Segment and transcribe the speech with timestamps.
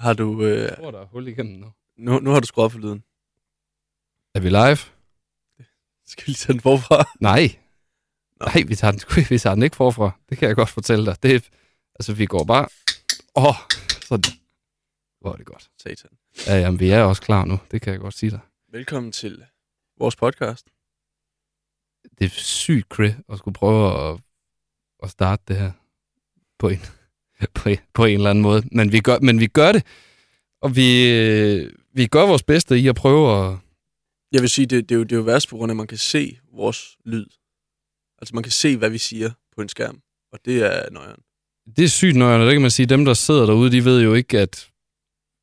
[0.00, 1.72] Har du, øh, Jeg tror, der er hul igennem nu.
[1.96, 3.04] nu, nu har du skruet op for lyden.
[4.34, 4.78] Er vi live?
[6.06, 7.04] Skal vi lige tage den forfra?
[7.30, 7.58] Nej.
[8.40, 8.46] Nå.
[8.46, 9.00] Nej, vi tager, den,
[9.30, 10.10] vi tager den ikke forfra.
[10.28, 11.22] Det kan jeg godt fortælle dig.
[11.22, 11.40] Det er,
[11.94, 12.68] altså, vi går bare...
[13.36, 13.54] Åh, oh,
[14.02, 14.32] sådan.
[15.20, 15.70] Hvor er det godt.
[15.82, 16.10] Satan.
[16.46, 17.58] Ja, jamen, vi er også klar nu.
[17.70, 18.40] Det kan jeg godt sige dig.
[18.68, 19.44] Velkommen til
[19.98, 20.66] vores podcast.
[22.18, 24.20] Det er sygt crit at skulle prøve at,
[25.02, 25.72] at starte det her
[26.58, 26.80] på en,
[27.54, 28.62] på, på en eller anden måde.
[28.72, 29.82] Men vi gør, men vi gør det,
[30.62, 33.56] og vi, øh, vi gør vores bedste i at prøve at...
[34.32, 35.76] Jeg vil sige, det, det, er jo, det er jo værst på grund af, at
[35.76, 37.26] man kan se vores lyd.
[38.18, 40.00] Altså, man kan se, hvad vi siger på en skærm.
[40.32, 41.20] Og det er nøjeren.
[41.76, 42.86] Det er sygt nøjere, det kan man sige.
[42.86, 44.68] Dem, der sidder derude, de ved jo ikke, at,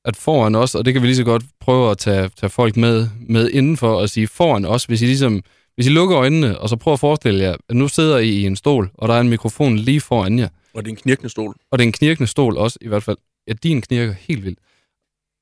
[0.05, 2.77] at foran os, og det kan vi lige så godt prøve at tage, tage folk
[2.77, 5.43] med, med indenfor og sige foran os, hvis I ligesom,
[5.75, 8.45] hvis I lukker øjnene, og så prøver at forestille jer, at nu sidder I i
[8.45, 11.29] en stol, og der er en mikrofon lige foran jer, Og det er en knirkende
[11.29, 11.55] stol.
[11.71, 13.17] og det er en knirkende stol også, i hvert fald.
[13.47, 14.59] Ja, din knirker helt vildt.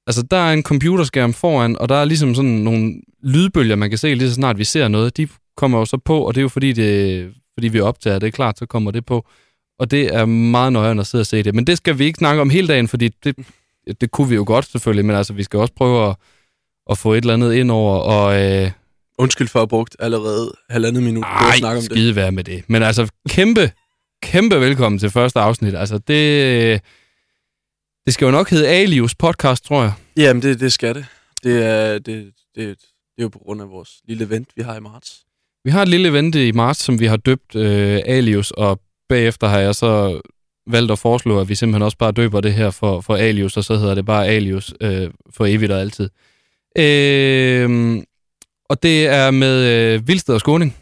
[0.08, 3.98] Altså, der er en computerskærm foran, og der er ligesom sådan nogle lydbølger, man kan
[3.98, 5.18] se lige så snart vi ser noget.
[5.18, 8.28] De kommer jo så på, og det er jo fordi, det, fordi vi optager, det
[8.28, 9.26] er klart, så kommer det på.
[9.80, 11.56] Og det er meget nøjere at sidde og se det.
[11.56, 13.36] Men det skal vi ikke snakke om hele dagen, fordi det,
[14.02, 16.16] det kunne vi jo godt selvfølgelig, men altså, vi skal også prøve at,
[16.90, 18.42] at få et eller andet ind over, og...
[18.42, 18.72] Øh,
[19.18, 21.92] Undskyld for at have brugt allerede halvandet minut på at snakke om det.
[21.92, 22.64] skide være med det.
[22.68, 23.72] Men altså, kæmpe,
[24.24, 25.76] kæmpe velkommen til første afsnit.
[25.76, 26.82] Altså, det...
[28.06, 29.94] Det skal jo nok hedde Alius podcast, tror jeg.
[30.18, 31.06] Jamen, det, det skal det.
[31.44, 32.78] Det er, det, det,
[33.16, 35.20] det er jo på grund af vores lille event, vi har i marts.
[35.66, 39.48] Vi har et lille event i marts, som vi har døbt øh, Alius, og bagefter
[39.48, 40.22] har jeg så
[40.68, 43.64] valgt at foreslå, at vi simpelthen også bare døber det her for, for Alius, og
[43.64, 46.10] så hedder det bare Alius øh, for evigt og altid.
[46.78, 47.98] Øh,
[48.70, 49.56] og det er med
[49.96, 50.78] øh, Vilsted og Skåning.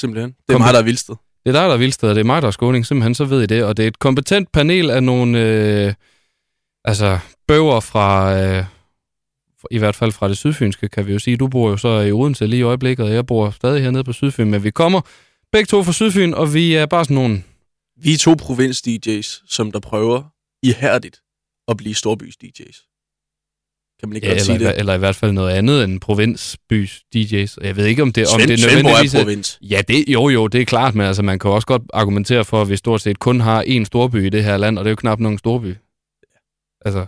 [0.00, 0.30] Simpelthen.
[0.30, 0.60] Det er Kom.
[0.60, 1.14] mig, der er vildsted.
[1.44, 2.86] Det er dig, der er Vildsted, og det er mig, der er Skåning.
[2.86, 3.64] Simpelthen, så ved I det.
[3.64, 5.94] Og det er et kompetent panel af nogle, øh,
[6.84, 8.64] altså, bøger fra, øh,
[9.70, 11.36] i hvert fald fra det sydfynske, kan vi jo sige.
[11.36, 14.12] Du bor jo så i Odense lige i øjeblikket, og jeg bor stadig hernede på
[14.12, 14.50] Sydfyn.
[14.50, 15.00] Men vi kommer
[15.52, 17.42] begge to fra Sydfyn, og vi er bare sådan nogle...
[18.00, 20.22] Vi er to provins-DJ's, som der prøver
[20.62, 21.20] ihærdigt
[21.68, 22.87] at blive storbys DJ's.
[24.00, 24.78] Kan man ikke Ja, godt eller, sige det?
[24.78, 27.56] eller i hvert fald noget andet end provinsbys DJ's.
[27.62, 29.14] Jeg ved ikke, om det, om Svend, det er nødvendigvis...
[29.14, 29.58] er provins.
[29.62, 32.62] Ja, det, jo jo, det er klart, men altså, man kan også godt argumentere for,
[32.62, 34.92] at vi stort set kun har én storby i det her land, og det er
[34.92, 35.74] jo knap nogen storby.
[36.84, 37.06] Altså,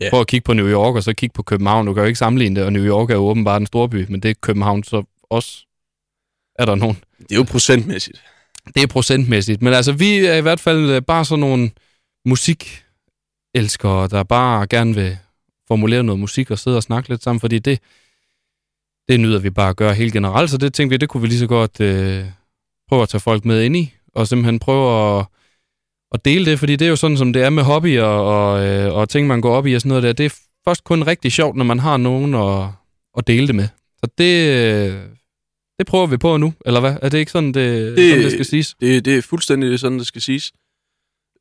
[0.00, 0.10] Ja.
[0.10, 1.86] prøv at kigge på New York, og så kigge på København.
[1.86, 4.20] Du kan jo ikke sammenligne det, og New York er jo åbenbart en storby, men
[4.20, 5.66] det er København så også.
[6.58, 6.96] Er der nogen?
[7.18, 8.22] Det er jo procentmæssigt.
[8.74, 11.70] Det er procentmæssigt, men altså, vi er i hvert fald øh, bare sådan nogle
[12.26, 15.18] musikelskere, der bare gerne vil
[15.68, 17.80] formulere noget musik og sidde og snakke lidt sammen, fordi det,
[19.08, 21.26] det nyder vi bare at gøre helt generelt, så det tænkte vi, det kunne vi
[21.26, 22.24] lige så godt øh,
[22.88, 25.26] prøve at tage folk med ind i, og simpelthen prøve at,
[26.12, 28.94] at dele det, fordi det er jo sådan, som det er med hobbyer og, øh,
[28.94, 30.12] og ting, man går op i og sådan noget der.
[30.12, 32.68] Det er først kun rigtig sjovt, når man har nogen at,
[33.18, 33.68] at dele det med.
[33.98, 35.02] Så det, øh,
[35.78, 36.96] det prøver vi på nu, eller hvad?
[37.02, 38.74] Er det ikke sådan, det, det, sådan, det skal siges?
[38.80, 40.52] Det, det er fuldstændig sådan, det skal siges.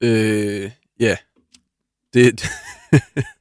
[0.02, 1.16] Øh, ja.
[2.13, 2.46] Det,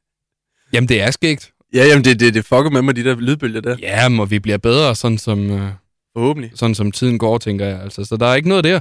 [0.74, 1.52] Jamen, det er skægt.
[1.74, 3.76] ja, jamen, det, det, det fucker med mig, de der lydbølger der.
[3.80, 5.72] Ja, og vi bliver bedre, sådan som, øh,
[6.16, 6.50] Forhåbentlig.
[6.54, 7.80] sådan som tiden går, tænker jeg.
[7.82, 8.80] Altså, så der er ikke noget der.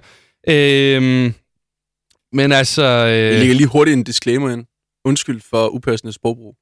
[0.49, 1.33] Øhm,
[2.31, 2.83] men altså...
[2.83, 4.65] Jeg Øh, lægger lige hurtigt en disclaimer ind.
[5.05, 6.55] Undskyld for upassende sprogbrug.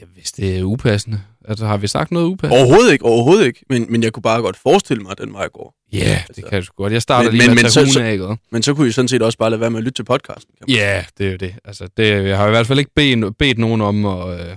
[0.00, 1.20] ja, hvis det er upassende.
[1.48, 2.62] Altså, har vi sagt noget upassende?
[2.62, 3.64] Overhovedet ikke, overhovedet ikke.
[3.70, 5.74] Men, men jeg kunne bare godt forestille mig, at den vej går.
[5.92, 6.92] Ja, yeah, det kan jeg sgu godt.
[6.92, 8.00] Jeg starter Men- lige men- med men at så- så-
[8.30, 8.36] af?
[8.52, 10.54] Men så kunne I sådan set også bare lade være med at lytte til podcasten.
[10.68, 11.54] Ja, det er jo det.
[11.64, 14.56] Altså, det, jeg har i hvert fald ikke bedt, bedt nogen om at, øh,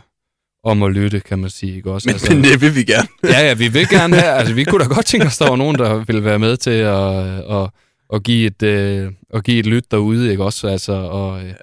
[0.64, 1.76] om at lytte, kan man sige.
[1.76, 1.92] Ikke?
[1.92, 3.08] Også, Men, altså, men det vil vi gerne.
[3.24, 5.56] ja, ja, vi vil gerne have, altså vi kunne da godt tænke os, der var
[5.56, 7.18] nogen, der ville være med til at,
[7.62, 7.70] at,
[8.14, 10.68] at, give, et, øh, at give et lyt derude, ikke også?
[10.68, 11.54] Altså, og, øh,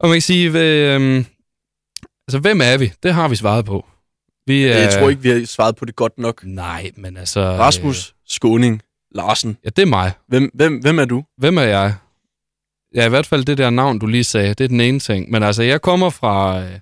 [0.00, 1.24] og man kan sige, øh,
[2.28, 2.92] altså hvem er vi?
[3.02, 3.86] Det har vi svaret på.
[4.46, 6.44] Vi er, Jeg tror ikke, vi har svaret på det godt nok.
[6.44, 7.40] Nej, men altså...
[7.40, 9.50] Rasmus, Skåning, Larsen.
[9.50, 10.12] Øh, ja, det er mig.
[10.28, 11.24] Hvem, hvem, hvem er du?
[11.38, 11.94] Hvem er jeg?
[12.94, 15.30] Ja, i hvert fald det der navn, du lige sagde, det er den ene ting.
[15.30, 16.72] Men altså, jeg kommer fra, øh,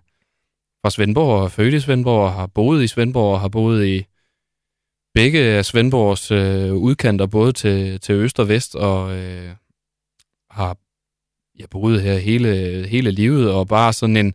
[0.84, 3.86] fra Svendborg og er født i Svendborg og har boet i Svendborg og har boet
[3.86, 4.06] i
[5.14, 9.50] begge af Svendborgs øh, udkanter, både til, til øst og vest, og øh,
[10.50, 10.76] har
[11.58, 14.34] jeg boet her hele, hele livet, og bare sådan en,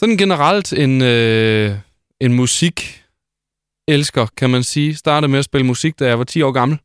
[0.00, 1.78] sådan generelt en, øh,
[2.20, 3.04] en musik
[3.88, 4.94] elsker, kan man sige.
[4.94, 6.78] Startede med at spille musik, da jeg var 10 år gammel.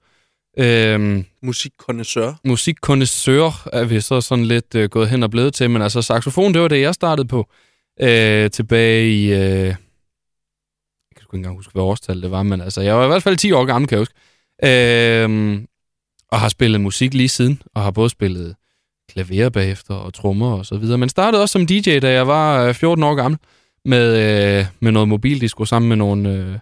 [0.57, 2.39] Øhm, Musikkonnoisseur.
[2.43, 6.53] musikkondensør er vi så sådan lidt øh, gået hen og blevet til, men altså saxofon,
[6.53, 7.47] det var det, jeg startede på
[8.01, 9.25] øh, tilbage i...
[9.25, 9.75] Øh, jeg
[11.15, 13.37] kan ikke engang huske, hvad årstal det var, men altså, jeg var i hvert fald
[13.37, 14.15] 10 år gammel, kan jeg huske.
[14.63, 15.61] Øh,
[16.31, 18.55] og har spillet musik lige siden, og har både spillet
[19.09, 20.97] klaver bagefter og trommer og så videre.
[20.97, 23.39] Men startede også som DJ, da jeg var øh, 14 år gammel,
[23.85, 24.17] med,
[24.59, 26.29] øh, med noget mobildisco sammen med nogle...
[26.29, 26.59] Øh,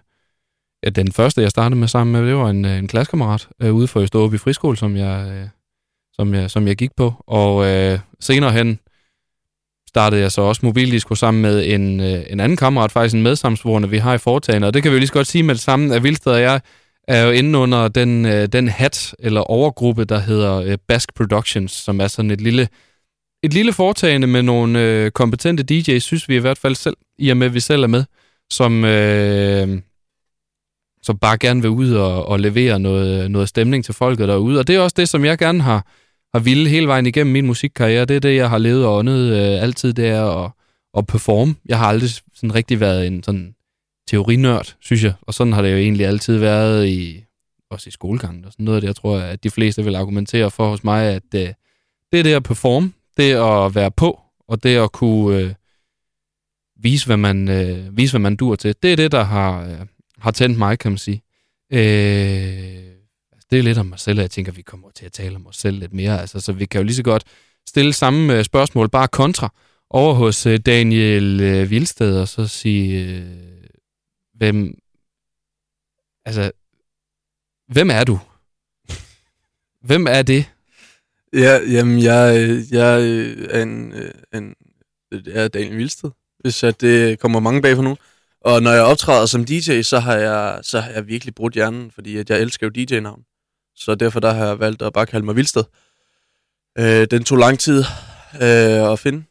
[0.84, 3.74] ja, den første, jeg startede med sammen med, det var en, øh, en klassekammerat øh,
[3.74, 5.48] ude for i Friskole, som jeg, øh,
[6.12, 7.14] som, jeg, som jeg gik på.
[7.26, 8.78] Og øh, senere hen
[9.88, 13.90] startede jeg så også mobildisco sammen med en, øh, en anden kammerat, faktisk en medsamsvorende,
[13.90, 14.66] vi har i foretagene.
[14.66, 16.40] Og det kan vi jo lige så godt sige med det samme, at Vildsted og
[16.40, 16.60] jeg
[17.08, 21.72] er jo inde under den, øh, den hat eller overgruppe, der hedder øh, Bask Productions,
[21.72, 22.68] som er sådan et lille,
[23.42, 27.30] et lille foretagende med nogle øh, kompetente DJ's, synes vi i hvert fald selv, i
[27.30, 28.04] og med, at vi selv er med,
[28.50, 29.80] som, øh,
[31.02, 34.58] som bare gerne vil ud og, og levere noget, noget stemning til folket derude.
[34.58, 35.86] Og det er også det, som jeg gerne har,
[36.34, 38.04] har ville hele vejen igennem min musikkarriere.
[38.04, 40.50] Det er det, jeg har levet og åndet øh, altid, det er at,
[40.98, 41.54] at performe.
[41.66, 43.54] Jeg har aldrig sådan rigtig været en sådan
[44.08, 45.12] teorinørd, synes jeg.
[45.22, 47.24] Og sådan har det jo egentlig altid været i
[47.70, 48.82] også i skolegangen og sådan noget.
[48.82, 51.48] Det, jeg tror, at de fleste vil argumentere for hos mig, at øh,
[52.12, 55.54] det er det at performe, det at være på, og det at kunne øh,
[56.76, 58.74] vise, hvad man, øh, vise, hvad man dur til.
[58.82, 59.86] Det er det, der har, øh,
[60.18, 61.22] har tændt mig, kan man sige.
[61.72, 62.90] Øh,
[63.50, 65.46] det er lidt om mig selv, og jeg tænker, vi kommer til at tale om
[65.46, 66.20] os selv lidt mere.
[66.20, 67.24] Altså, så vi kan jo lige så godt
[67.68, 69.52] stille samme øh, spørgsmål, bare kontra,
[69.90, 73.26] over hos øh, Daniel øh, Vilsted, og så sige, øh,
[74.34, 74.78] hvem,
[76.24, 76.52] altså,
[77.68, 78.18] hvem er du?
[79.80, 80.44] Hvem er det?
[81.32, 84.54] Ja, jamen, jeg, jeg øh, er en, øh, en,
[85.12, 86.10] jeg er Daniel Vilsted,
[86.40, 87.96] hvis at det kommer mange bag for nu.
[88.44, 91.90] Og når jeg optræder som DJ, så har jeg, så har jeg virkelig brudt hjernen,
[91.90, 93.22] fordi at jeg elsker jo DJ-navn.
[93.76, 95.64] Så derfor der har jeg valgt at bare kalde mig Vilsted.
[96.78, 97.78] Øh, den tog lang tid
[98.34, 99.24] øh, at finde.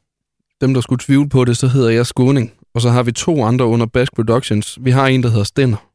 [0.61, 2.53] Dem, der skulle tvivle på det, så hedder jeg Skåning.
[2.73, 4.77] Og så har vi to andre under Bask Productions.
[4.81, 5.89] Vi har en, der hedder Stenner.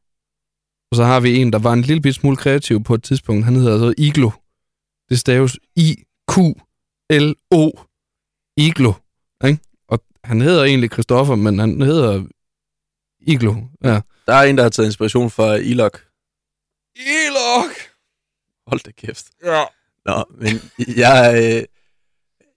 [0.90, 3.44] Og så har vi en, der var en lille smule kreativ på et tidspunkt.
[3.44, 4.30] Han hedder altså Iglo.
[5.08, 7.70] Det staves I-Q-L-O.
[8.56, 8.92] Iglo.
[9.44, 9.58] Ikke?
[9.88, 12.24] Og han hedder egentlig Christoffer, men han hedder
[13.20, 13.54] Iglo.
[13.84, 14.00] Ja.
[14.26, 16.04] Der er en, der har taget inspiration fra Ilok.
[16.96, 17.70] Ilok!
[18.66, 19.26] Hold da kæft.
[19.44, 19.64] Ja.
[20.06, 21.64] Nå, men jeg, øh,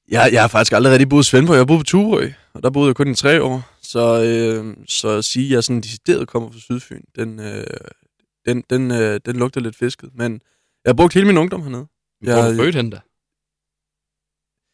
[0.07, 1.55] jeg, jeg har faktisk aldrig rigtig boet i Svendborg.
[1.55, 3.61] Jeg har boet på Turø, og der boede jeg kun i tre år.
[3.81, 7.63] Så, øh, så at sige, at jeg sådan decideret kommer fra Sydfyn, den, øh,
[8.45, 10.09] den, den, øh, den lugter lidt fisket.
[10.13, 10.31] Men
[10.83, 11.88] jeg har brugt hele min ungdom hernede.
[12.21, 12.99] Hvor er du født hen da?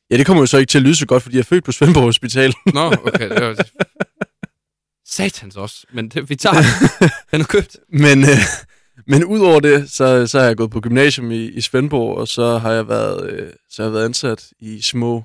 [0.09, 1.63] Ja, det kommer jo så ikke til at lyde så godt, fordi jeg er født
[1.63, 2.53] på Svendborg Hospital.
[2.73, 3.29] Nå, okay.
[3.29, 3.67] Det var...
[5.05, 6.89] Satans også, men det, vi tager den.
[7.31, 7.77] Den er købt.
[7.89, 8.37] Men, øh,
[9.07, 12.57] men udover det, så, så har jeg gået på gymnasium i, i Svendborg, og så
[12.57, 15.23] har jeg været, øh, så har jeg været ansat i små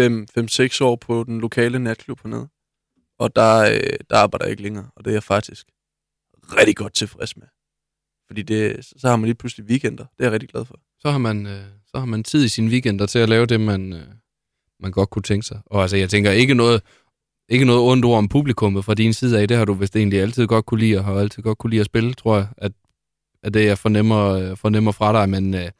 [0.00, 2.48] 5-6 år på den lokale natklub hernede.
[3.18, 5.66] Og der, øh, der arbejder jeg ikke længere, og det er jeg faktisk
[6.56, 7.46] rigtig godt tilfreds med.
[8.26, 10.04] Fordi det, så har man lige pludselig weekender.
[10.04, 10.80] Det er jeg rigtig glad for.
[11.00, 13.60] Så har man, øh, så har man tid i sine weekender til at lave det,
[13.60, 14.00] man, øh,
[14.80, 15.60] man godt kunne tænke sig.
[15.66, 16.82] Og altså, jeg tænker ikke noget,
[17.48, 19.48] ikke noget ondt ord om publikummet fra din side af.
[19.48, 21.80] Det har du vist egentlig altid godt kunne lide, og har altid godt kunne lide
[21.80, 22.72] at spille, tror jeg, at,
[23.42, 25.28] at det jeg fornemmer, øh, fornemmer fra dig.
[25.28, 25.70] Men øh,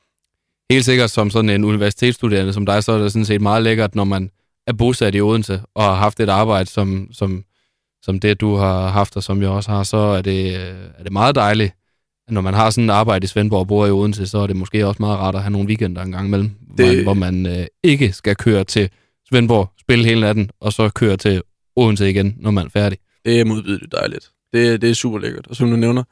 [0.71, 3.95] helt sikkert som sådan en universitetsstuderende som dig, så er det sådan set meget lækkert,
[3.95, 4.31] når man
[4.67, 7.45] er bosat i Odense og har haft et arbejde, som, som,
[8.03, 11.03] som det, du har haft, og som jeg også har, så er det, øh, er
[11.03, 11.75] det meget dejligt,
[12.31, 14.57] når man har sådan et arbejde i Svendborg og bor i Odense, så er det
[14.57, 17.03] måske også meget rart at have nogle weekender en gang imellem, det...
[17.03, 18.91] hvor man, hvor man øh, ikke skal køre til
[19.29, 21.43] Svendborg, spille hele natten, og så køre til
[21.77, 22.99] Odense igen, når man er færdig.
[23.25, 24.31] Det er modbydeligt dejligt.
[24.53, 25.47] Det, det er super lækkert.
[25.47, 26.03] Og som du nævner,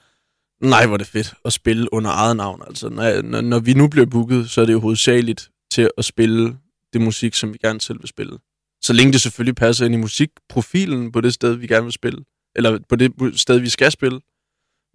[0.67, 2.63] nej, hvor er det fedt at spille under eget navn.
[2.67, 6.05] Altså, når, når, når vi nu bliver booket, så er det jo hovedsageligt til at
[6.05, 6.57] spille
[6.93, 8.39] det musik, som vi gerne selv vil spille.
[8.83, 12.25] Så længe det selvfølgelig passer ind i musikprofilen på det sted, vi gerne vil spille.
[12.57, 14.21] Eller på det sted, vi skal spille.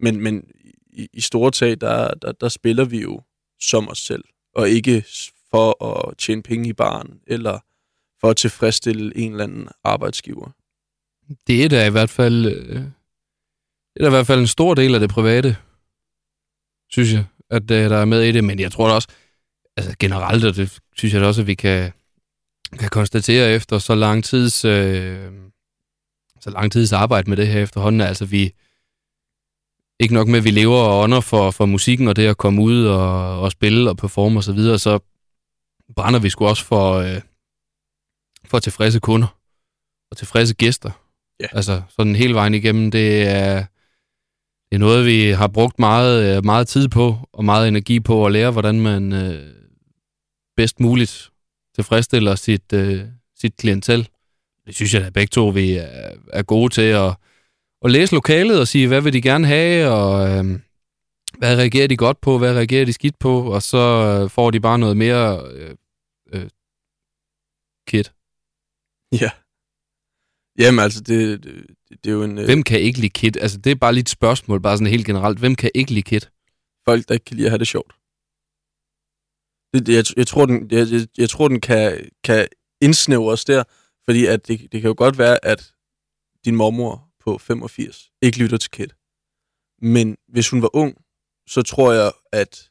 [0.00, 0.42] Men, men
[0.94, 3.20] i, i store tag, der, der, der spiller vi jo
[3.60, 4.24] som os selv.
[4.54, 5.04] Og ikke
[5.50, 7.58] for at tjene penge i baren, eller
[8.20, 10.50] for at tilfredsstille en eller anden arbejdsgiver.
[11.46, 12.76] Det er da i hvert fald, øh,
[13.94, 15.56] det er da i hvert fald en stor del af det private,
[16.90, 18.44] synes jeg, at øh, der er med i det.
[18.44, 19.08] Men jeg tror da også,
[19.76, 21.92] altså generelt, og det synes jeg da også, at vi kan,
[22.78, 25.32] kan konstatere efter så lang tids, øh,
[26.40, 28.52] så lang tids arbejde med det her efterhånden, altså vi,
[30.00, 32.62] ikke nok med, at vi lever og ånder for, for musikken og det at komme
[32.62, 34.98] ud og, og spille og performe osv., så, videre, så
[35.96, 37.20] brænder vi sgu også for, øh,
[38.44, 39.38] for tilfredse kunder
[40.10, 40.90] og tilfredse gæster.
[41.40, 41.46] Ja.
[41.52, 43.56] Altså sådan hele vejen igennem, det er,
[44.68, 48.26] det er noget, vi har brugt meget, øh, meget tid på og meget energi på
[48.26, 49.54] at lære, hvordan man øh,
[50.56, 51.30] bedst muligt
[51.74, 53.02] tilfredsstiller sit, øh,
[53.36, 54.08] sit klientel.
[54.66, 57.14] Det synes jeg at begge to, vi er, er gode til at,
[57.84, 60.60] at læse lokalet og sige, hvad vil de gerne have, og øh,
[61.38, 63.78] hvad reagerer de godt på, hvad reagerer de skidt på, og så
[64.22, 65.76] øh, får de bare noget mere øh,
[66.32, 66.48] øh,
[69.20, 69.30] Ja.
[70.58, 71.66] Jamen altså, det, det,
[72.04, 72.38] det er jo en...
[72.38, 73.36] øh, Hvem kan ikke lide Kid?
[73.36, 75.38] Altså, det er bare lige et spørgsmål, bare sådan helt generelt.
[75.38, 76.20] Hvem kan ikke lide Kid?
[76.84, 77.92] folk, der ikke kan lide at have det sjovt.
[79.72, 82.48] Det, det, jeg, jeg, tror, den, jeg, jeg, jeg tror, den kan, kan
[82.80, 83.64] indsnævres der,
[84.04, 85.74] fordi at det, det kan jo godt være, at
[86.44, 88.88] din mormor på 85 ikke lytter til Kid.
[89.82, 91.04] Men hvis hun var ung,
[91.46, 92.70] så tror jeg, at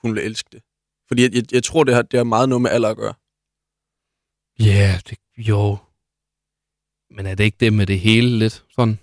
[0.00, 0.62] hun ville elske det.
[1.08, 3.14] Fordi jeg, jeg, jeg tror, det har, det har meget noget med alder at gøre.
[4.58, 5.76] Ja, yeah, det, jo.
[7.10, 8.98] Men er det ikke det med det hele lidt sådan?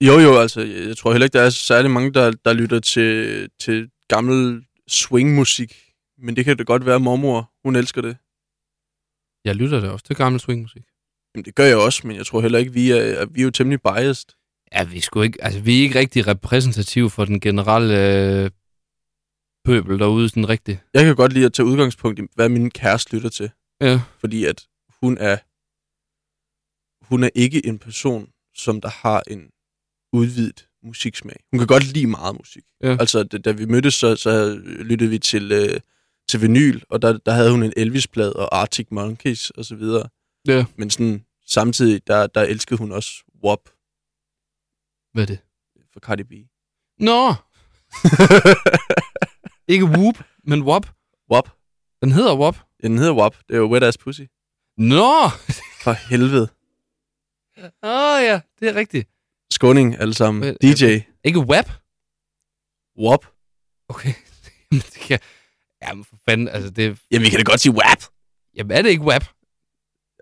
[0.00, 2.80] Jo, jo, altså, jeg jeg tror heller ikke, der er særlig mange, der, der lytter
[2.80, 5.92] til, til gammel swingmusik.
[6.18, 8.16] Men det kan det godt være, at mormor, hun elsker det.
[9.44, 10.82] Jeg lytter da også til gammel swingmusik.
[11.34, 13.50] Jamen, det gør jeg også, men jeg tror heller ikke, vi er, vi er jo
[13.50, 14.26] temmelig biased.
[14.72, 17.94] Ja, vi sgu ikke, altså, vi er ikke rigtig repræsentative for den generelle
[18.44, 18.50] øh,
[19.64, 20.78] pøbel derude, sådan rigtigt.
[20.94, 23.50] Jeg kan godt lide at tage udgangspunkt i, hvad min kæreste lytter til.
[23.80, 24.00] Ja.
[24.18, 24.66] Fordi at
[25.02, 25.36] hun er,
[27.08, 29.50] hun er ikke en person, som der har en
[30.12, 31.36] udvidet musiksmag.
[31.50, 32.62] Hun kan godt lide meget musik.
[32.82, 32.96] Ja.
[33.00, 35.80] Altså, da, da vi mødtes, så, så lyttede vi til, øh,
[36.28, 40.08] til vinyl, og der, der havde hun en Elvis-plade og Arctic Monkeys og så videre.
[40.48, 40.64] Ja.
[40.76, 43.10] Men sådan, samtidig, der, der elskede hun også
[43.44, 43.60] WAP
[45.12, 45.38] Hvad er det?
[45.92, 46.32] for Cardi B.
[46.98, 47.34] Nå!
[49.74, 50.86] ikke Whoop, men Wop.
[51.30, 51.48] WAP.
[52.02, 52.56] Den hedder Wop.
[52.82, 53.36] Ja, den hedder WAP.
[53.48, 54.20] Det er jo Wet Ass Pussy.
[54.78, 55.28] Nå!
[55.82, 56.48] For helvede.
[57.58, 59.08] Åh oh, ja, det er rigtigt.
[59.50, 60.40] Skåning alle sammen.
[60.40, 60.98] Men- DJ.
[61.24, 61.70] Ikke WAP?
[62.98, 63.26] WAP.
[63.88, 64.12] Okay.
[64.72, 65.18] Jamen, det kan...
[65.82, 66.98] Jamen, for fanden, altså det...
[67.10, 68.02] Jamen, vi kan da godt sige WAP.
[68.56, 69.24] Jamen, er det ikke WAP?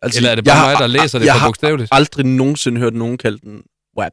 [0.03, 1.89] Altså, Eller er det jeg bare har mig, der læser det jeg for har bogstaveligt?
[1.93, 3.63] aldrig nogensinde hørt nogen kalde den
[3.99, 4.13] WAP.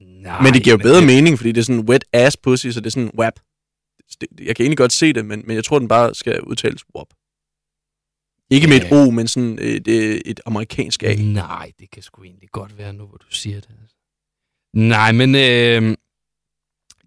[0.00, 2.80] Nej, Men det giver jo bedre mening, fordi det er sådan wet ass pussy, så
[2.80, 3.34] det er sådan WAP.
[4.20, 6.84] Det- Jeg kan egentlig godt se det, men, men jeg tror, den bare skal udtales
[6.96, 7.06] WAP.
[8.50, 9.06] Ikke med et Ja.
[9.06, 11.14] O, men sådan et, et, et amerikansk A.
[11.14, 13.70] Nej, det kan sgu egentlig godt være nu, hvor du siger det.
[13.82, 13.96] altså.
[14.74, 15.96] Nej, men øh,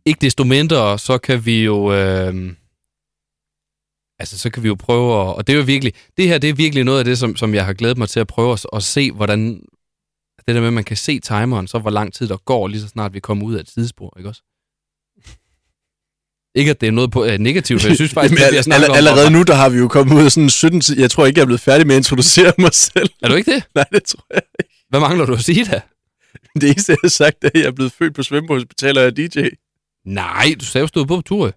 [0.05, 1.93] ikke desto mindre, så kan vi jo...
[1.93, 2.53] Øh,
[4.19, 5.35] altså, så kan vi jo prøve at...
[5.35, 5.93] Og det er jo virkelig...
[6.17, 8.19] Det her, det er virkelig noget af det, som, som jeg har glædet mig til
[8.19, 9.61] at prøve at, at se, hvordan...
[10.47, 12.81] Det der med, at man kan se timeren, så hvor lang tid der går, lige
[12.81, 14.41] så snart vi kommer ud af et sidespor, ikke også?
[16.55, 18.55] Ikke, at det er noget på, øh, negativt, for jeg synes faktisk, Jamen, at vi
[18.55, 18.97] har snakket all, om...
[18.97, 20.99] allerede nu, der har vi jo kommet ud af sådan 17 tid.
[20.99, 23.09] Jeg tror ikke, jeg er blevet færdig med at introducere mig selv.
[23.23, 23.63] Er du ikke det?
[23.75, 24.85] Nej, det tror jeg ikke.
[24.89, 25.81] Hvad mangler du at sige da?
[26.61, 29.09] Det eneste, jeg har sagt, er, at jeg er blevet født på Hospital og er
[29.09, 29.39] DJ.
[30.05, 31.53] Nej, du sagde jo, stod på tur.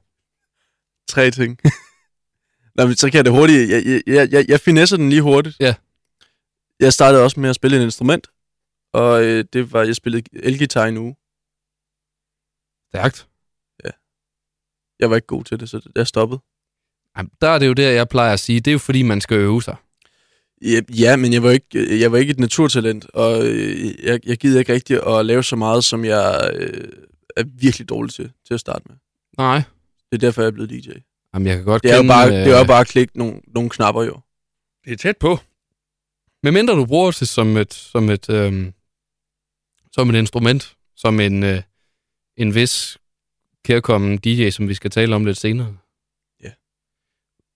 [1.09, 1.59] Tre ting.
[2.79, 3.71] Nå, men så kan jeg det hurtigt.
[3.71, 5.57] Jeg, jeg, jeg, jeg, jeg finesser den lige hurtigt.
[5.61, 5.75] Ja.
[6.81, 8.27] Jeg startede også med at spille et instrument.
[8.93, 11.17] Og øh, det var, jeg spillede elgitar i en uge.
[12.89, 13.29] Stærkt.
[15.01, 16.41] Jeg var ikke god til det, så jeg stoppede.
[17.17, 19.21] Jamen, der er det jo der, jeg plejer at sige, det er jo fordi, man
[19.21, 19.77] skal øve sig.
[20.63, 24.37] Ja, ja men jeg var, ikke, jeg var ikke et naturtalent, og øh, jeg, jeg
[24.37, 26.89] gider ikke rigtig at lave så meget, som jeg øh,
[27.37, 28.97] er virkelig dårlig til, til at starte med.
[29.39, 29.63] Nej.
[30.11, 30.91] Det er derfor, jeg er blevet DJ.
[31.39, 32.87] Jamen, jeg kan godt Det er jo kende, bare, det er jo øh, bare at
[32.89, 34.21] klikke nogle, nogle knapper, jo.
[34.85, 35.39] Det er tæt på.
[36.43, 38.73] Men mindre du bruger det som et, som et, øhm,
[39.93, 41.63] som et instrument, som en, øh,
[42.37, 42.99] en vis
[43.65, 45.77] kærkommen DJ, som vi skal tale om lidt senere.
[46.45, 46.51] Ja.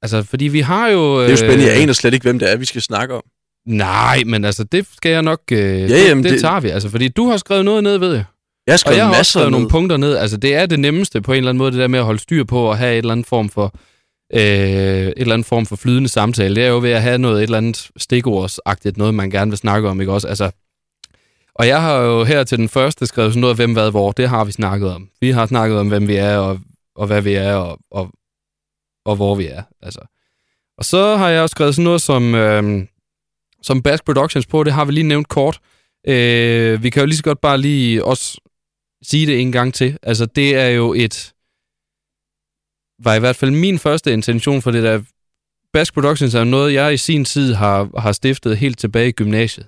[0.02, 1.18] Altså, fordi vi har jo...
[1.20, 1.64] Det er jo spændende.
[1.66, 3.22] Jeg øh, aner slet ikke, hvem det er, vi skal snakke om.
[3.66, 5.40] Nej, men altså, det skal jeg nok...
[5.52, 5.58] Øh,
[5.90, 6.88] ja, jamen, det det- tager vi, altså.
[6.90, 8.24] Fordi du har skrevet noget ned, ved jeg.
[8.66, 9.58] Jeg har Og jeg har også masser skrevet ned.
[9.58, 10.16] nogle punkter ned.
[10.16, 12.18] Altså, det er det nemmeste på en eller anden måde, det der med at holde
[12.20, 13.74] styr på og have et eller andet form for
[14.34, 16.54] øh, et eller andet form for flydende samtale.
[16.54, 19.58] Det er jo ved at have noget et eller andet stikordsagtigt, noget man gerne vil
[19.58, 20.28] snakke om, ikke også?
[20.28, 20.50] Altså,
[21.54, 24.12] og jeg har jo her til den første skrevet sådan noget, hvem, hvad, hvor.
[24.12, 25.08] Det har vi snakket om.
[25.20, 26.60] Vi har snakket om, hvem vi er, og,
[26.96, 28.10] og hvad vi er, og, og,
[29.04, 29.62] og hvor vi er.
[29.82, 30.00] Altså.
[30.78, 32.86] Og så har jeg også skrevet sådan noget som, øh,
[33.62, 34.64] som Bask Productions på.
[34.64, 35.58] Det har vi lige nævnt kort.
[36.08, 38.40] Øh, vi kan jo lige så godt bare lige også
[39.02, 39.98] sige det en gang til.
[40.02, 41.34] Altså, det er jo et...
[43.04, 45.02] Var i hvert fald min første intention for det der...
[45.72, 49.66] Bask Productions er noget, jeg i sin tid har, har stiftet helt tilbage i gymnasiet.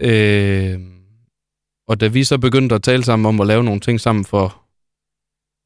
[0.00, 0.80] Øh,
[1.88, 4.62] og da vi så begyndte at tale sammen om at lave nogle ting sammen for...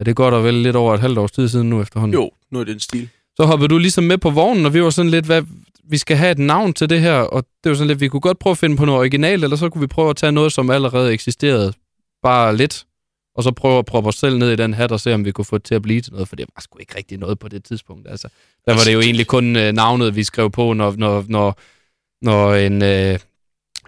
[0.00, 2.14] Er det godt og vel lidt over et halvt års tid siden nu efterhånden?
[2.14, 3.08] Jo, nu er det en stil.
[3.36, 5.42] så hoppede du ligesom med på vognen, og vi var sådan lidt, hvad,
[5.84, 8.20] vi skal have et navn til det her, og det var sådan lidt, vi kunne
[8.20, 10.52] godt prøve at finde på noget originalt, eller så kunne vi prøve at tage noget,
[10.52, 11.72] som allerede eksisterede,
[12.22, 12.84] bare lidt,
[13.34, 15.32] og så prøve at proppe os selv ned i den hat og se, om vi
[15.32, 17.38] kunne få det til at blive til noget, for det var sgu ikke rigtig noget
[17.38, 18.08] på det tidspunkt.
[18.10, 18.28] Altså,
[18.66, 21.58] der var det jo egentlig kun øh, navnet, vi skrev på, når, når, når,
[22.24, 23.18] når en, øh,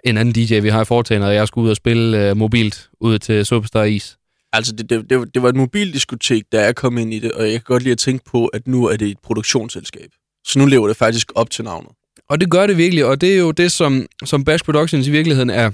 [0.04, 2.88] en anden DJ, vi har i foretagendet, og jeg skulle ud og spille øh, mobilt
[3.00, 4.16] ud til Superstar Is.
[4.52, 7.32] Altså, det, det, det, var- det var et mobildiskotek, da jeg kom ind i det,
[7.32, 10.10] og jeg kan godt lide at tænke på, at nu er det et produktionsselskab.
[10.46, 11.90] Så nu lever det faktisk op til navnet.
[12.28, 15.10] Og det gør det virkelig, og det er jo det, som, som Bash Productions i
[15.10, 15.70] virkeligheden er,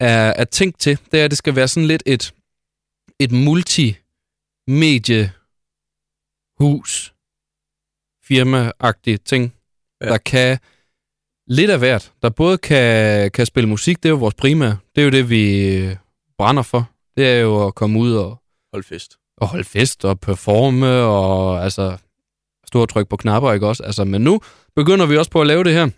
[0.00, 0.98] er, er tænkt til.
[1.12, 2.34] Det er, at det skal være sådan lidt et,
[3.18, 5.32] et multimedie
[6.60, 7.14] hus
[8.28, 9.54] firma-agtigt ting,
[10.00, 10.06] ja.
[10.06, 10.58] der kan
[11.46, 12.12] lidt af hvert.
[12.22, 14.78] Der både kan, kan spille musik, det er jo vores primære.
[14.94, 15.96] Det er jo det, vi
[16.38, 16.90] brænder for.
[17.16, 19.16] Det er jo at komme ud og holde fest.
[19.36, 21.96] Og holde fest og performe og altså
[22.66, 23.82] stå og trykke på knapper, ikke også?
[23.82, 24.40] Altså, men nu
[24.76, 25.90] begynder vi også på at lave det her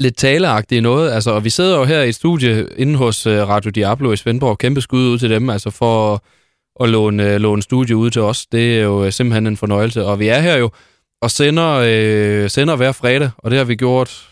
[0.00, 1.10] lidt taleagtige noget.
[1.10, 4.16] Altså, og vi sidder jo her i et studie inde hos øh, Radio Diablo i
[4.16, 4.58] Svendborg.
[4.58, 6.20] Kæmpe skud ud til dem, altså for at,
[6.80, 8.46] at låne, øh, låne studie ud til os.
[8.46, 10.04] Det er jo øh, simpelthen en fornøjelse.
[10.04, 10.70] Og vi er her jo
[11.22, 14.30] og sender, øh, sender hver fredag, og det har vi gjort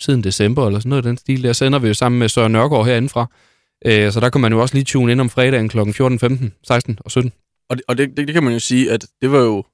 [0.00, 1.42] siden december eller sådan noget den stil.
[1.42, 3.26] Der sender vi jo sammen med Søren Nørgaard herindefra.
[3.86, 5.92] Øh, så der kan man jo også lige tune ind om fredagen kl.
[5.92, 7.32] 14, 15, 16 og 17.
[7.68, 9.64] Og, det, og det, det, det kan man jo sige, at det var jo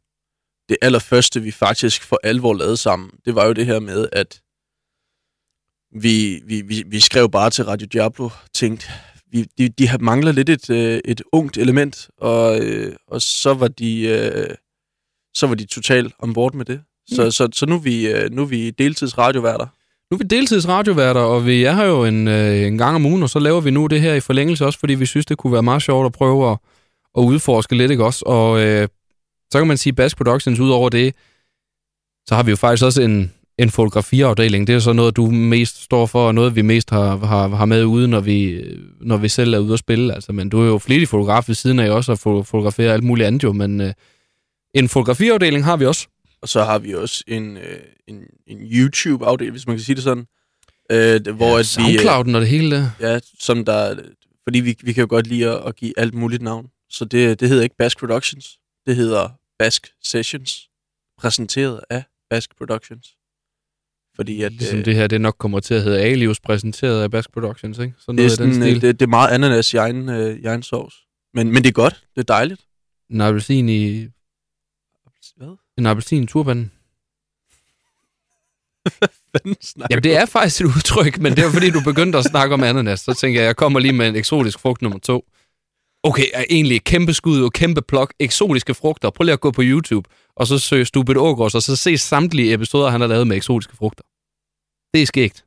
[0.69, 3.11] det allerførste, vi faktisk for alvor lavede sammen.
[3.25, 4.41] Det var jo det her med, at
[5.93, 8.87] vi, vi, vi, vi skrev bare til Radio Diablo, tænkte,
[9.31, 13.69] vi, de, de mangler lidt et, øh, et ungt element, og, øh, og så var
[13.69, 14.55] de øh,
[15.39, 16.81] så var de totalt ombord med det.
[17.09, 17.31] Så, mm.
[17.31, 19.67] så, så nu, er vi, øh, nu er vi deltidsradioværter.
[20.11, 23.23] Nu er vi deltidsradioværter, og vi er her jo en, øh, en gang om ugen,
[23.23, 25.53] og så laver vi nu det her i forlængelse også, fordi vi synes, det kunne
[25.53, 26.59] være meget sjovt at prøve at,
[27.19, 28.25] at udforske lidt, ikke også?
[28.27, 28.89] Og øh,
[29.53, 31.15] så kan man sige, Bass Productions, ud over det,
[32.29, 34.67] så har vi jo faktisk også en, en fotografiafdeling.
[34.67, 37.65] Det er så noget, du mest står for, og noget, vi mest har, har, har
[37.65, 38.65] med ude, når vi,
[39.01, 40.15] når vi selv er ude at spille.
[40.15, 43.27] Altså, men du er jo flittig fotograf ved siden af også, at fotografere alt muligt
[43.27, 43.93] andet jo, men øh,
[44.75, 46.09] en fotografiafdeling har vi også.
[46.43, 50.05] Og så har vi også en, øh, en, en YouTube-afdeling, hvis man kan sige det
[50.05, 50.27] sådan.
[50.93, 52.91] Øh, hvor ja, at SoundCloud'en vi, øh, og det hele der.
[53.01, 53.95] Ja, som der,
[54.45, 56.67] fordi vi, vi kan jo godt lide at, at give alt muligt navn.
[56.91, 58.59] Så det, det hedder ikke Bask Productions.
[58.87, 60.69] Det hedder Bask Sessions.
[61.19, 63.18] Præsenteret af Bask Productions.
[64.19, 67.11] Fordi at, ligesom øh, det her, det nok kommer til at hedde Alius, præsenteret af
[67.11, 67.95] Bask Productions, ikke?
[67.99, 68.83] Sådan er sådan, den stil.
[68.83, 70.95] Det, det, er meget ananas i egen, øh, i egen sovs.
[71.35, 72.05] Men, men det er godt.
[72.15, 72.61] Det er dejligt.
[73.11, 74.07] En appelsin i...
[75.37, 75.57] Hvad?
[75.79, 76.73] En appelsin i turbanen.
[79.91, 82.63] Jamen, det er faktisk et udtryk, men det er fordi, du begyndte at snakke om
[82.63, 83.01] ananas.
[83.01, 85.25] Så tænker jeg, jeg kommer lige med en eksotisk frugt nummer to.
[86.03, 89.11] Okay, er egentlig kæmpe skud og kæmpe plok, eksotiske frugter.
[89.11, 92.53] Prøv lige at gå på YouTube, og så søge Stupid Ogres, og så se samtlige
[92.53, 94.05] episoder, han har lavet med eksotiske frugter.
[94.95, 95.45] Det er skægt.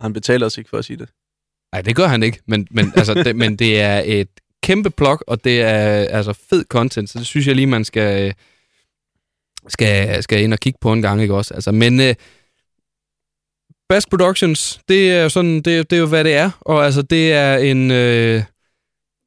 [0.00, 1.08] Han betaler os ikke for at sige det.
[1.72, 4.28] Nej, det gør han ikke, men, men, altså, det, men det er et
[4.62, 8.34] kæmpe plok, og det er altså fed content, så det synes jeg lige, man skal,
[9.68, 11.54] skal, skal ind og kigge på en gang, ikke også?
[11.54, 12.14] Altså, men uh,
[13.88, 17.02] Bass Productions, det er jo sådan, det, det er jo, hvad det er, og altså,
[17.02, 17.90] det er en...
[17.90, 18.44] Uh,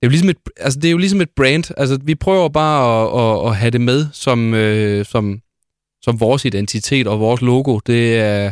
[0.04, 1.74] det er jo ligesom et, altså, det er jo ligesom et brand.
[1.78, 5.42] Altså, vi prøver bare at, at, at have det med som, øh, som,
[6.02, 7.80] som vores identitet og vores logo.
[7.80, 8.52] Det er,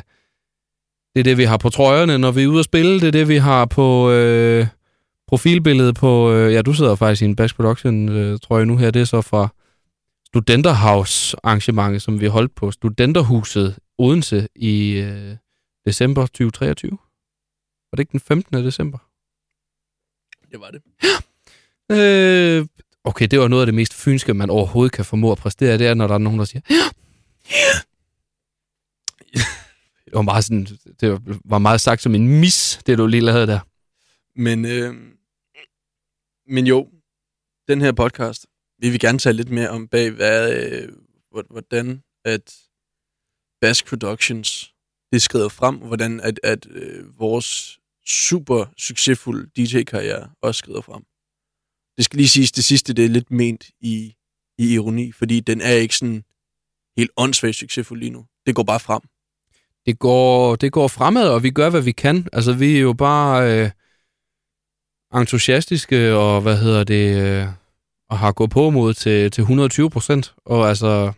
[1.14, 3.00] det er det, vi har på trøjerne, når vi er ude at spille.
[3.00, 4.68] Det er det, vi har på øh,
[5.28, 6.32] profilbilledet på...
[6.32, 8.92] Øh, ja, du sidder faktisk i en Bash Production øh, trøje nu her.
[8.92, 9.48] Det er så fra
[10.28, 15.36] Studenterhouse arrangementet, som vi holdt på Studenterhuset Odense i øh,
[15.86, 16.92] december 2023.
[16.92, 18.66] Var det ikke den 15.
[18.66, 18.98] december?
[20.52, 20.82] Det var det.
[21.04, 21.31] Ja.
[21.92, 22.66] Øh,
[23.04, 25.88] okay, det var noget af det mest fynske, man overhovedet kan formå at præstere, det
[25.88, 26.76] er, når der er nogen, der siger, ja,
[27.52, 27.80] ja.
[30.06, 30.68] Det var meget, sådan,
[31.00, 33.60] det var meget sagt som en mis, det du lige lavede der.
[34.36, 34.96] Men, øh,
[36.48, 36.90] men jo,
[37.68, 38.46] den her podcast,
[38.80, 40.90] vi vil gerne tale lidt mere om bag, hvad, øh,
[41.50, 42.56] hvordan at
[43.62, 44.74] Bask Productions
[45.12, 51.04] det skrider frem, hvordan at, at øh, vores super succesfulde DJ-karriere også skrider frem.
[51.98, 54.16] Det skal lige siges, det sidste, det er lidt ment i,
[54.58, 56.24] i ironi, fordi den er ikke sådan
[56.98, 58.26] helt åndssvagt succesfuld lige nu.
[58.46, 59.02] Det går bare frem.
[59.86, 62.28] Det går, det går fremad, og vi gør, hvad vi kan.
[62.34, 63.70] Altså, vi er jo bare øh,
[65.14, 67.48] entusiastiske, og hvad hedder det, øh,
[68.10, 70.34] og har gået på mod til, til 120 procent.
[70.46, 71.14] Og altså,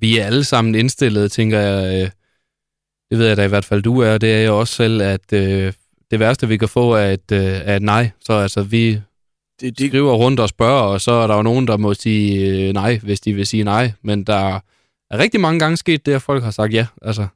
[0.00, 2.10] vi er alle sammen indstillet, tænker jeg, øh,
[3.10, 5.32] det ved jeg da i hvert fald, du er, det er jeg også selv, at
[5.32, 5.72] øh,
[6.10, 8.10] det værste, vi kan få, er et, øh, er et nej.
[8.20, 9.00] Så altså, vi,
[9.60, 9.88] det, det...
[9.88, 12.98] skriver rundt og spørger, og så er der jo nogen, der må sige øh, nej,
[12.98, 13.92] hvis de vil sige nej.
[14.02, 14.60] Men der
[15.10, 16.86] er rigtig mange gange sket det, at folk har sagt ja.
[17.02, 17.26] Altså,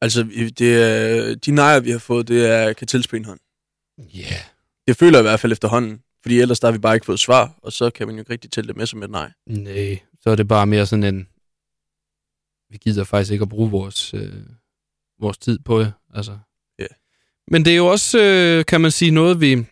[0.00, 0.22] altså
[0.58, 3.40] det er, de nejer, vi har fået, det er en hånd.
[3.98, 4.20] Ja.
[4.20, 4.40] Yeah.
[4.86, 6.02] Det føler jeg i hvert fald efterhånden.
[6.22, 8.32] Fordi ellers der har vi bare ikke fået svar, og så kan man jo ikke
[8.32, 9.30] rigtig tælle det med som et nej.
[9.46, 11.28] Nej, så er det bare mere sådan en...
[12.70, 14.32] Vi gider faktisk ikke at bruge vores, øh,
[15.20, 15.92] vores tid på det.
[16.14, 16.38] Altså.
[16.80, 16.90] Yeah.
[17.48, 19.66] Men det er jo også, øh, kan man sige, noget, vi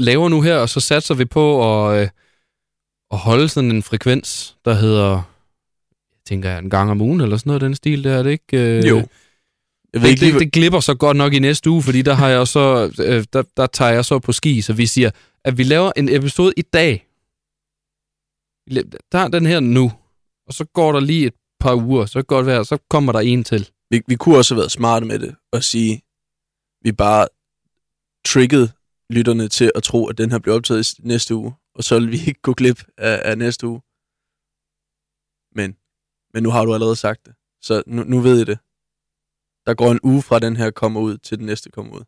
[0.00, 1.44] laver nu her, og så satser vi på
[1.88, 2.08] at, øh,
[3.10, 5.22] at holde sådan en frekvens, der hedder
[6.26, 8.78] tænker jeg, en gang om ugen eller sådan noget, den stil der, er det ikke?
[8.78, 8.96] Øh, Jo.
[9.92, 12.14] Jeg ved det, ikke det, det glipper så godt nok i næste uge, fordi der
[12.14, 15.10] har jeg så, øh, der, der tager jeg så på ski, så vi siger,
[15.44, 17.06] at vi laver en episode i dag.
[19.12, 19.92] Der er den her nu,
[20.46, 23.12] og så går der lige et par uger, så kan det godt være, så kommer
[23.12, 23.68] der en til.
[23.90, 26.02] vi, vi kunne også have været smarte med det og sige,
[26.82, 27.28] vi bare
[28.26, 28.68] triggede
[29.10, 32.10] lytterne til at tro, at den her bliver optaget i næste uge, og så vil
[32.10, 33.80] vi ikke gå glip af, af næste uge.
[35.58, 35.76] Men,
[36.34, 38.58] men nu har du allerede sagt det, så nu, nu ved I det.
[39.66, 42.04] Der går en uge fra den her kommer ud, til den næste kommer ud.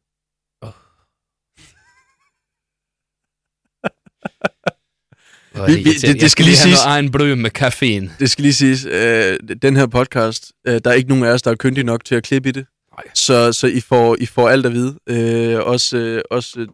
[5.69, 8.11] Vi- vi- det- det skal lige siges- egen brød med kaffein.
[8.19, 11.43] Det skal lige siges, øh, den her podcast, øh, der er ikke nogen af os,
[11.43, 12.67] der er kyndige nok til at klippe i det.
[13.05, 13.13] Nej.
[13.15, 14.95] Så, så I, får, I får alt at vide.
[15.09, 16.67] Øh, også øh, også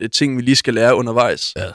[0.00, 1.52] øh, ting, vi lige skal lære undervejs.
[1.56, 1.66] Ja.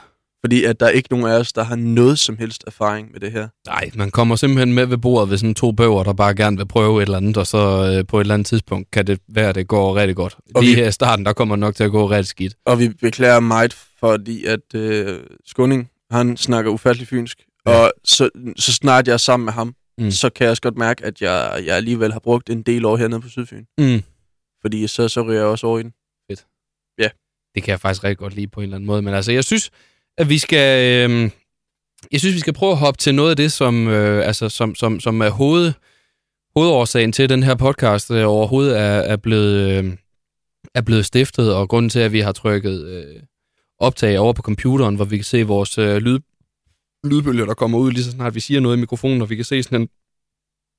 [0.44, 3.20] Fordi at der er ikke nogen af os, der har noget som helst erfaring med
[3.20, 3.48] det her.
[3.66, 6.66] Nej, man kommer simpelthen med ved bordet ved sådan to bøger, der bare gerne vil
[6.66, 7.58] prøve et eller andet, og så
[7.98, 10.36] øh, på et eller andet tidspunkt kan det være, at det går rigtig godt.
[10.54, 12.54] Og Lige vi- her i starten, der kommer nok til at gå rigtig skidt.
[12.66, 17.38] Og vi beklager meget, fordi at øh, Skunding, han snakker ufattelig fynsk.
[17.66, 17.72] Ja.
[17.84, 20.10] Og så, så snart jeg er sammen med ham, Mm.
[20.10, 22.96] så kan jeg også godt mærke, at jeg, jeg alligevel har brugt en del år
[22.96, 23.64] hernede på Sydfyn.
[23.78, 24.02] Mm.
[24.60, 25.92] Fordi så, så ryger jeg også over i den.
[27.54, 29.02] Det kan jeg faktisk rigtig godt lide på en eller anden måde.
[29.02, 29.70] Men altså, jeg synes,
[30.18, 31.10] at vi skal...
[31.10, 31.30] Øh,
[32.12, 34.74] jeg synes, vi skal prøve at hoppe til noget af det, som, øh, altså, som,
[34.74, 35.72] som, som er hoved,
[36.56, 39.96] hovedårsagen til, at den her podcast øh, overhovedet er, er, blevet, øh,
[40.74, 43.22] er blevet stiftet, og grunden til, at vi har trykket øh,
[43.78, 46.18] optag over på computeren, hvor vi kan se vores øh, lyd,
[47.04, 49.44] lydbølger, der kommer ud lige så snart vi siger noget i mikrofonen, og vi kan
[49.44, 49.88] se sådan en,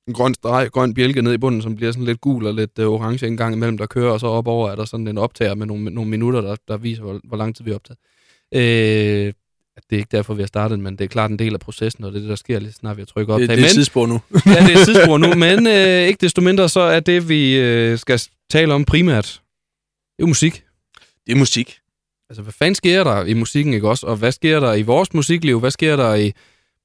[0.08, 2.78] en grøn streg, grøn bjælke ned i bunden, som bliver sådan lidt gul og lidt
[2.78, 5.18] øh, orange en gang imellem, der kører, og så op over er der sådan en
[5.18, 7.98] optager med nogle, nogle minutter, der, der viser, hvor, hvor lang tid vi har optaget.
[8.54, 9.32] Øh,
[9.90, 12.04] det er ikke derfor, vi har startet, men det er klart en del af processen,
[12.04, 13.48] og det er det, der sker lige snart vi har trykket optag.
[13.48, 14.20] Det, det er tidsspor nu.
[14.46, 17.98] ja, det er tidsspor nu, men øh, ikke desto mindre, så er det, vi øh,
[17.98, 19.42] skal tale om primært,
[20.16, 20.64] det er musik.
[21.26, 21.79] Det er musik.
[22.30, 24.06] Altså, hvad fanden sker der i musikken, ikke også?
[24.06, 25.60] Og hvad sker der i vores musikliv?
[25.60, 26.32] Hvad sker der i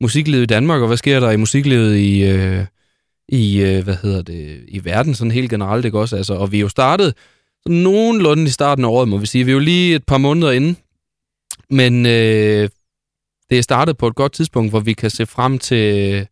[0.01, 0.81] musiklivet i Danmark?
[0.81, 2.65] Og hvad sker der i musiklivet i, øh,
[3.29, 6.15] i øh, hvad hedder det, i verden sådan helt generelt, ikke også?
[6.15, 7.13] Altså, og vi er jo startet
[7.63, 9.43] sådan nogenlunde i starten af året, må vi sige.
[9.43, 10.75] Vi er jo lige et par måneder inde.
[11.69, 12.69] Men øh,
[13.49, 16.27] det er startet på et godt tidspunkt, hvor vi kan se frem til,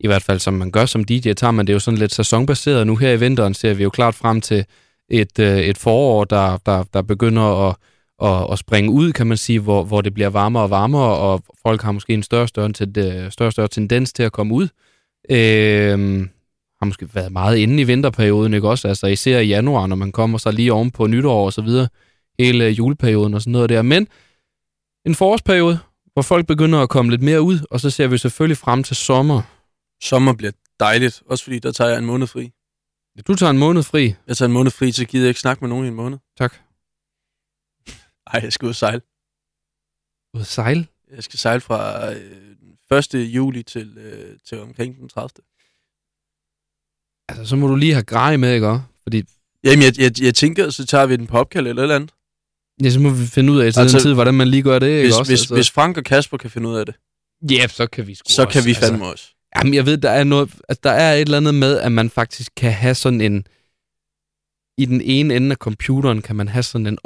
[0.00, 2.86] i hvert fald som man gør som DJ, tager man det jo sådan lidt sæsonbaseret.
[2.86, 4.64] Nu her i vinteren ser vi jo klart frem til
[5.08, 7.76] et, øh, et forår, der, der, der begynder at,
[8.22, 11.44] at, at springe ud, kan man sige, hvor, hvor det bliver varmere og varmere, og
[11.62, 14.68] folk har måske en større større, større, større, større tendens til at komme ud.
[15.30, 16.28] Øh,
[16.78, 18.88] har måske været meget inde i vinterperioden, ikke også?
[18.88, 21.88] Altså især i januar, når man kommer så lige oven på nytår og så videre,
[22.38, 23.82] hele juleperioden og sådan noget der.
[23.82, 24.08] Men
[25.06, 25.78] en forårsperiode,
[26.12, 28.96] hvor folk begynder at komme lidt mere ud, og så ser vi selvfølgelig frem til
[28.96, 29.42] sommer.
[30.02, 32.52] Sommer bliver dejligt, også fordi der tager jeg en måned fri.
[33.26, 34.14] Du tager en måned fri.
[34.28, 36.18] Jeg tager en måned fri, så gider jeg ikke snakke med nogen i en måned.
[36.38, 36.54] Tak.
[38.32, 39.00] Ej, jeg skal ud og sejle.
[40.34, 40.86] Ud at sejle.
[41.16, 43.14] Jeg skal sejle fra øh, 1.
[43.14, 45.28] juli til, øh, til omkring den 30.
[47.28, 48.82] Altså, så må du lige have grej med, ikke også?
[49.02, 49.22] Fordi
[49.64, 52.10] Jamen, jeg, jeg, jeg tænker, så tager vi den på opkald eller et eller andet.
[52.84, 54.78] ja, så må vi finde ud af til Altså, den tid, hvordan man lige gør
[54.78, 55.32] det, ikke Hvis, også?
[55.32, 56.94] hvis, altså, hvis Frank og Kasper kan finde ud af det,
[57.50, 58.86] Ja, så kan vi sgu så også, kan vi altså.
[58.88, 59.34] fandme også.
[59.56, 62.10] Jamen, jeg ved, der er noget, altså, der er et eller andet med, at man
[62.10, 63.46] faktisk kan have sådan en,
[64.78, 66.98] i den ene ende af computeren, kan man have sådan en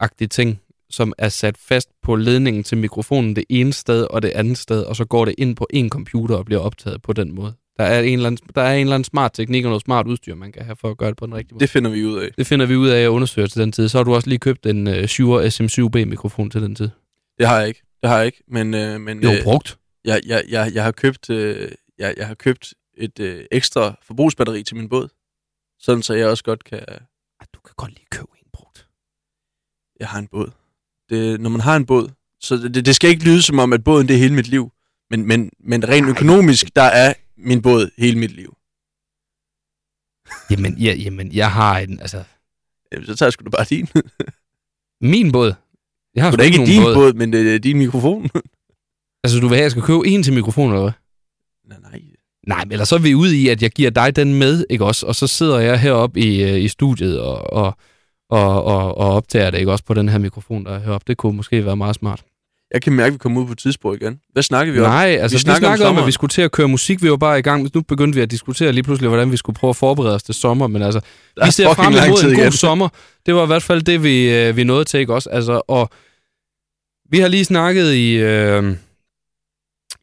[0.00, 4.28] optager-agtig ting, som er sat fast på ledningen til mikrofonen det ene sted og det
[4.30, 7.34] andet sted, og så går det ind på en computer og bliver optaget på den
[7.34, 7.54] måde.
[7.78, 10.06] Der er en eller anden, der er en eller anden smart teknik og noget smart
[10.06, 11.60] udstyr, man kan have for at gøre det på den rigtige måde.
[11.60, 12.28] Det finder vi ud af.
[12.38, 13.88] Det finder vi ud af at undersøge til den tid.
[13.88, 16.88] Så har du også lige købt en uh, Shure SM7B-mikrofon til den tid.
[17.38, 17.82] Det har jeg ikke.
[18.02, 18.42] Det har jeg ikke.
[18.48, 19.78] Men, øh, men Jo, øh, brugt.
[20.04, 24.62] jeg, jeg, jeg, jeg, har købt, øh, jeg, jeg har købt et øh, ekstra forbrugsbatteri
[24.62, 25.08] til min båd.
[25.80, 26.80] Sådan så jeg også godt kan...
[27.54, 28.28] Du kan godt lige købe.
[30.00, 30.50] Jeg har en båd.
[31.10, 32.08] Det, når man har en båd,
[32.40, 34.72] så det, det skal ikke lyde som om, at båden det er hele mit liv.
[35.10, 36.10] Men, men, men rent Nej.
[36.10, 38.54] økonomisk, der er min båd hele mit liv.
[40.50, 42.24] Jamen, ja, jamen, jeg har en, altså,
[42.92, 43.88] Jamen, så tager jeg sgu da bare din.
[45.12, 45.54] min båd.
[46.14, 48.30] Jeg har Det sgu er ikke din båd, båd men det er din mikrofon.
[49.24, 50.92] Altså, du vil have, at jeg skal købe en til mikrofonen, eller hvad?
[51.68, 52.02] nej, nej.
[52.46, 54.84] Nej, men ellers så er vi ude i, at jeg giver dig den med, ikke
[54.84, 55.06] også?
[55.06, 57.76] Og så sidder jeg heroppe i, øh, i studiet og, og,
[58.30, 61.04] og, og, og optager det, ikke også, på den her mikrofon, der er heroppe.
[61.06, 62.22] Det kunne måske være meget smart.
[62.74, 63.46] Jeg kan mærke, at vi kommer ud
[63.80, 64.20] på et igen.
[64.32, 64.90] Hvad snakker vi om?
[64.90, 67.02] Nej, altså vi, vi snakker om snakkede om, at vi skulle til at køre musik.
[67.02, 67.70] Vi var bare i gang.
[67.74, 70.34] Nu begyndte vi at diskutere lige pludselig, hvordan vi skulle prøve at forberede os til
[70.34, 70.66] sommer.
[70.66, 71.00] Men altså,
[71.44, 72.52] vi ser frem imod en god igen.
[72.52, 72.88] sommer.
[73.26, 75.30] Det var i hvert fald det, vi, øh, vi nåede til, ikke også?
[75.30, 75.90] Altså, og
[77.10, 78.16] vi har lige snakket i...
[78.16, 78.76] Øh,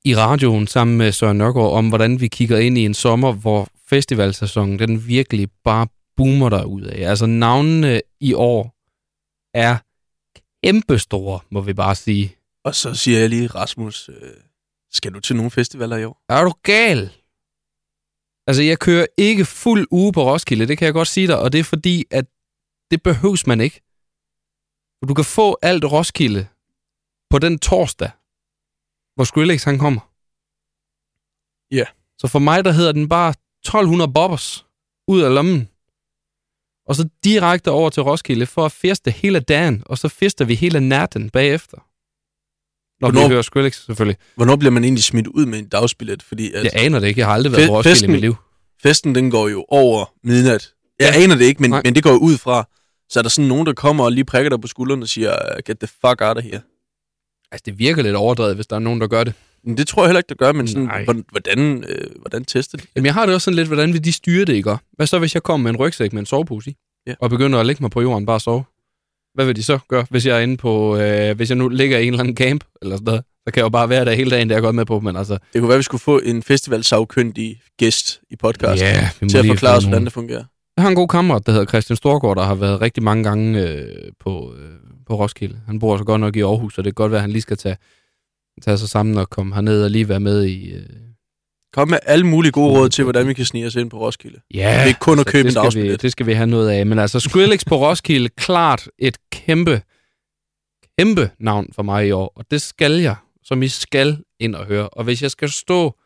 [0.05, 3.67] i radioen sammen med Søren Nørgaard om, hvordan vi kigger ind i en sommer, hvor
[3.89, 7.09] festivalsæsonen den virkelig bare boomer der ud af.
[7.09, 8.75] Altså navnene i år
[9.53, 9.77] er
[10.63, 12.35] kæmpestore, må vi bare sige.
[12.63, 14.33] Og så siger jeg lige, Rasmus, øh,
[14.91, 16.23] skal du til nogle festivaler i år?
[16.29, 17.11] Er du gal?
[18.47, 21.51] Altså, jeg kører ikke fuld uge på Roskilde, det kan jeg godt sige dig, og
[21.51, 22.25] det er fordi, at
[22.91, 23.81] det behøves man ikke.
[25.09, 26.47] Du kan få alt Roskilde
[27.29, 28.11] på den torsdag,
[29.15, 30.01] hvor Skrillex han kommer.
[31.71, 31.85] Ja.
[32.17, 34.65] Så for mig, der hedder den bare 1200 bobbers
[35.07, 35.69] ud af lommen.
[36.87, 40.55] Og så direkte over til Roskilde for at feste hele dagen, og så fester vi
[40.55, 41.77] hele natten bagefter.
[43.01, 44.17] Når Hvornår- vi hører Skrillex, selvfølgelig.
[44.35, 46.23] Hvornår bliver man egentlig smidt ud med en dagsbillet?
[46.23, 47.19] Fordi at Jeg aner det ikke.
[47.19, 48.35] Jeg har aldrig været på Roskilde i festen- mit liv.
[48.83, 50.73] festen, den går jo over midnat.
[50.99, 51.23] Jeg Ja.
[51.23, 51.81] aner det ikke, men, Nej.
[51.85, 52.67] men det går jo ud fra.
[53.09, 55.61] Så er der sådan nogen, der kommer og lige prikker dig på skulderen og siger,
[55.65, 56.61] get the fuck out of here.
[57.51, 59.33] Altså, det virker lidt overdrevet, hvis der er nogen, der gør det.
[59.65, 61.03] Men det tror jeg heller ikke, der gør, men sådan, Nej.
[61.03, 62.83] hvordan, hvordan, øh, hvordan tester de?
[62.95, 64.75] Jamen, jeg har det også sådan lidt, hvordan vil de styre det, ikke?
[64.93, 66.75] Hvad så, hvis jeg kommer med en rygsæk med en sovepose i,
[67.07, 67.13] Ja.
[67.19, 68.63] og begynder at lægge mig på jorden bare sove?
[69.33, 71.97] Hvad vil de så gøre, hvis jeg er inde på, øh, hvis jeg nu ligger
[71.99, 73.23] i en eller anden camp, eller sådan noget?
[73.47, 74.99] Så kan jeg jo bare være der hele dagen, det er jeg godt med på,
[74.99, 75.33] men altså...
[75.53, 79.29] Det kunne være, at vi skulle få en festivalsagkyndig gæst i podcasten Ja, vi må
[79.29, 80.43] til at forklare os, hvordan nogle- det fungerer.
[80.77, 83.69] Jeg har en god kammerat, der hedder Christian Storgård, der har været rigtig mange gange
[83.69, 83.87] øh,
[84.19, 84.69] på, øh,
[85.07, 85.59] på Roskilde.
[85.65, 87.41] Han bor så godt nok i Aarhus, så det kan godt være, at han lige
[87.41, 87.77] skal tage,
[88.61, 90.71] tage sig sammen og komme herned og lige være med i...
[90.71, 90.89] Øh,
[91.73, 94.41] Kom med alle mulige gode råd til, hvordan vi kan snige os ind på Roskilde.
[94.53, 96.01] Ja, Det er ikke kun at så købe en skal vi, dagsbillet.
[96.01, 96.85] Det skal vi have noget af.
[96.85, 99.81] Men altså, Skrillex på Roskilde, klart et kæmpe,
[100.99, 102.33] kæmpe navn for mig i år.
[102.35, 104.89] Og det skal jeg, som I skal ind og høre.
[104.89, 105.99] Og hvis jeg skal stå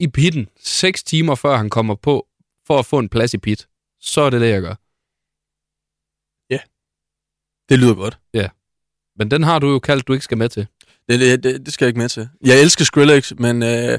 [0.00, 2.26] i pitten seks timer før han kommer på,
[2.66, 3.68] for at få en plads i pit,
[4.00, 4.74] så er det det, jeg gør.
[7.68, 8.18] Det lyder godt.
[9.18, 10.66] Men den har du jo kaldt, du ikke skal med til.
[11.08, 12.28] Det, det, det, det skal jeg ikke med til.
[12.44, 13.98] Jeg elsker Skrillex, men øh,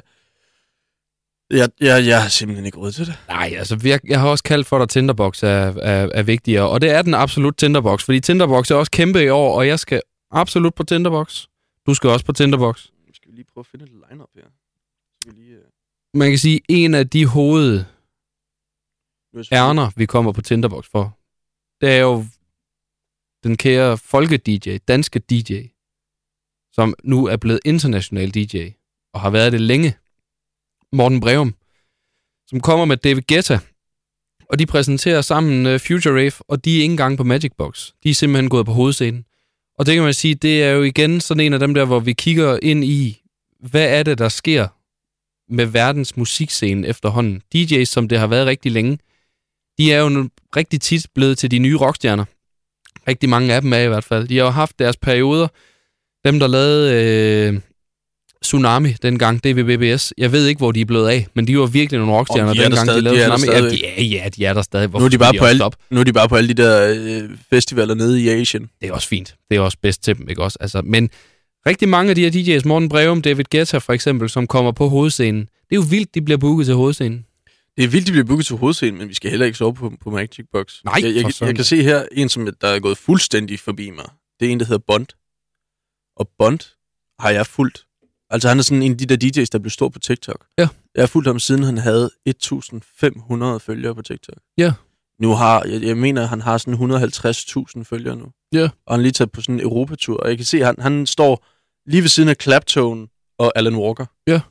[1.49, 3.19] jeg, jeg, jeg har simpelthen ikke råd til det.
[3.27, 6.69] Nej, altså, jeg, jeg har også kaldt for, at Tinderbox er, er, er vigtigere.
[6.69, 9.79] Og det er den absolut Tinderbox, fordi Tinderbox er også kæmpe i år, og jeg
[9.79, 11.45] skal absolut på Tinderbox.
[11.85, 12.87] Du skal også på Tinderbox.
[13.13, 14.43] Skal vi lige prøve at finde et line-up her?
[15.21, 15.55] Skal vi lige...
[15.55, 15.63] Øh,
[16.13, 17.83] man kan sige, en af de hoved
[19.33, 21.17] nu er ærner, vi kommer på Tinderbox for,
[21.81, 22.25] det er jo
[23.43, 25.53] den kære folke-DJ, danske DJ,
[26.79, 28.67] som nu er blevet international DJ,
[29.13, 29.95] og har været det længe.
[30.93, 31.55] Morten Breum,
[32.47, 33.59] som kommer med David Guetta,
[34.49, 37.91] og de præsenterer sammen øh, Future Rave, og de er ikke engang på Magic Box.
[38.03, 39.25] De er simpelthen gået på hovedscenen.
[39.77, 41.99] Og det kan man sige, det er jo igen sådan en af dem der, hvor
[41.99, 43.21] vi kigger ind i,
[43.59, 44.67] hvad er det, der sker
[45.53, 47.41] med verdens musikscene efterhånden.
[47.55, 48.99] DJ's, som det har været rigtig længe,
[49.77, 52.25] de er jo nu rigtig tit blevet til de nye rockstjerner.
[53.07, 54.27] Rigtig mange af dem er i hvert fald.
[54.27, 55.47] De har jo haft deres perioder.
[56.25, 56.93] Dem, der lavede
[57.53, 57.59] øh,
[58.43, 60.13] Tsunami dengang, DVBBS.
[60.17, 62.59] Jeg ved ikke, hvor de er blevet af, men de var virkelig nogle rockstjerner de
[62.59, 63.77] dengang, de stadig- lavede de er der Tsunami.
[63.83, 64.87] Ja, de ja, de er der stadig.
[64.87, 66.63] Hvorfor Nu er, de bare på også alle, nu er de bare på alle de
[66.63, 68.69] der øh, festivaler nede i Asien.
[68.81, 69.35] Det er også fint.
[69.49, 70.57] Det er også bedst til dem, ikke også?
[70.61, 71.09] Altså, men
[71.67, 74.89] rigtig mange af de her DJ's, Morten Breum, David Guetta for eksempel, som kommer på
[74.89, 77.25] hovedscenen, det er jo vildt, de bliver booket til hovedscenen.
[77.77, 79.93] Det er vildt, de bliver booket til hovedscenen, men vi skal heller ikke sove på,
[80.03, 80.73] på Magic Box.
[80.85, 83.89] Nej, jeg, jeg, jeg, jeg kan se her en, som der er gået fuldstændig forbi
[83.89, 84.05] mig.
[84.39, 85.05] Det er en, der hedder Bond.
[86.19, 86.59] Og Bond
[87.19, 87.85] har jeg fulgt.
[88.29, 90.45] Altså han er sådan en af de der DJ's, der blev stor på TikTok.
[90.57, 90.67] Ja.
[90.95, 94.37] Jeg har fulgt ham siden han havde 1500 følgere på TikTok.
[94.57, 94.73] Ja.
[95.21, 96.73] Nu har, jeg, jeg mener, han har sådan
[97.77, 98.25] 150.000 følgere nu.
[98.53, 98.69] Ja.
[98.85, 100.17] Og han er lige taget på sådan en Europatur.
[100.17, 101.45] Og jeg kan se, han, han står
[101.85, 103.07] lige ved siden af Claptone
[103.39, 104.05] og Alan Walker.
[104.27, 104.41] Ja.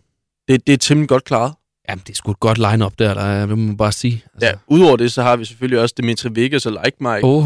[0.48, 1.54] Det, det er temmelig godt klaret.
[1.88, 4.24] Jamen, det er sgu et godt line-up der, der er, det må man bare sige.
[4.42, 7.44] Ja, udover det, så har vi selvfølgelig også Dimitri Vegas og Like Mike, oh.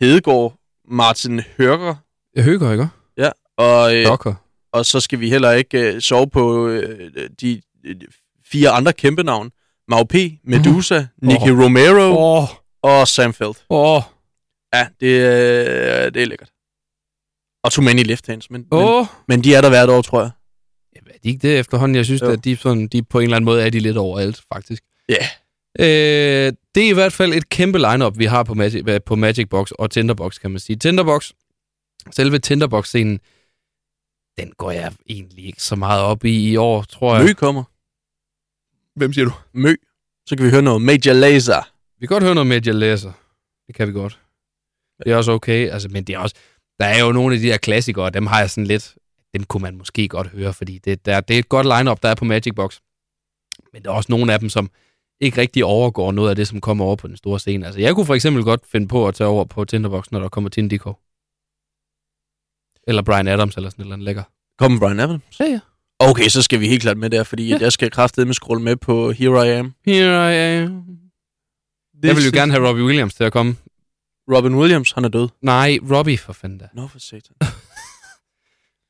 [0.00, 0.54] Hedegaard,
[0.88, 1.94] Martin Hørger,
[2.34, 2.88] jeg hører ikke?
[3.58, 4.34] Og, øh, Dokker.
[4.72, 7.96] og så skal vi heller ikke øh, sove på øh, de øh,
[8.52, 9.50] fire andre kæmpe navn.
[9.88, 10.14] Mau P,
[10.44, 11.28] Medusa, mm.
[11.28, 11.60] Nicky Åh.
[11.64, 12.48] Romero oh,
[12.82, 13.54] og Sam Feld.
[13.70, 14.02] åh,
[14.74, 16.50] Ja, det, øh, det er lækkert.
[17.64, 19.06] Og Too Many Left Hands, men, men, åh.
[19.28, 20.30] men de er der hvert år, tror jeg.
[20.96, 21.96] Jamen, er de ikke det efterhånden?
[21.96, 22.30] Jeg synes, Jo.
[22.30, 24.82] at de, sådan, de på en eller anden måde er de lidt overalt, faktisk.
[25.08, 25.26] Ja.
[25.78, 29.48] Øh, det er i hvert fald et kæmpe lineup vi har på Magic, på Magic
[29.50, 30.76] Box og Tinderbox, kan man sige.
[30.76, 31.30] Tinderbox,
[32.10, 33.20] selve Tinderbox-scenen,
[34.38, 37.24] den går jeg egentlig ikke så meget op i i år, tror jeg.
[37.24, 37.64] Mø kommer.
[38.96, 39.32] Hvem siger du?
[39.52, 39.74] Mø.
[40.28, 41.62] Så kan vi høre noget Major Lazer.
[42.00, 43.12] Vi kan godt høre noget jeg læser.
[43.66, 44.20] Det kan vi godt.
[45.04, 46.36] Det er også okay, altså, men det er også...
[46.80, 48.94] Der er jo nogle af de der klassikere, dem har jeg sådan lidt...
[49.34, 52.08] Dem kunne man måske godt høre, fordi det, der, det er et godt lineup der
[52.08, 52.78] er på Magic Box.
[53.72, 54.70] Men der er også nogle af dem, som
[55.20, 57.66] ikke rigtig overgår noget af det, som kommer over på den store scene.
[57.66, 60.28] Altså, jeg kunne for eksempel godt finde på at tage over på Tinderbox, når der
[60.28, 60.94] kommer Tin Dico.
[62.88, 64.22] Eller Brian Adams, eller sådan et eller andet lækker.
[64.58, 65.22] Kommer Brian Adams.
[65.40, 65.60] Ja, ja.
[65.98, 67.58] Okay, så skal vi helt klart med der, fordi ja.
[67.60, 69.74] jeg skal kraftedeme scrolle med på Here I Am.
[69.86, 70.84] Here I am.
[72.02, 73.56] Jeg vil jo gerne have Robbie Williams til at komme.
[74.32, 75.28] Robin Williams, han er død.
[75.42, 76.68] Nej, Robbie for fanden da.
[76.74, 77.36] Nå for satan.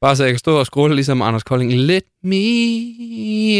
[0.00, 1.72] Bare så jeg kan stå og scrolle ligesom Anders Kolding.
[1.72, 2.36] Let me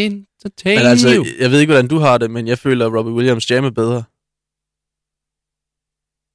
[0.04, 1.24] entertain Men altså, you.
[1.40, 3.70] jeg ved ikke, hvordan du har det, men jeg føler, at Robbie Williams jam er
[3.70, 4.04] bedre.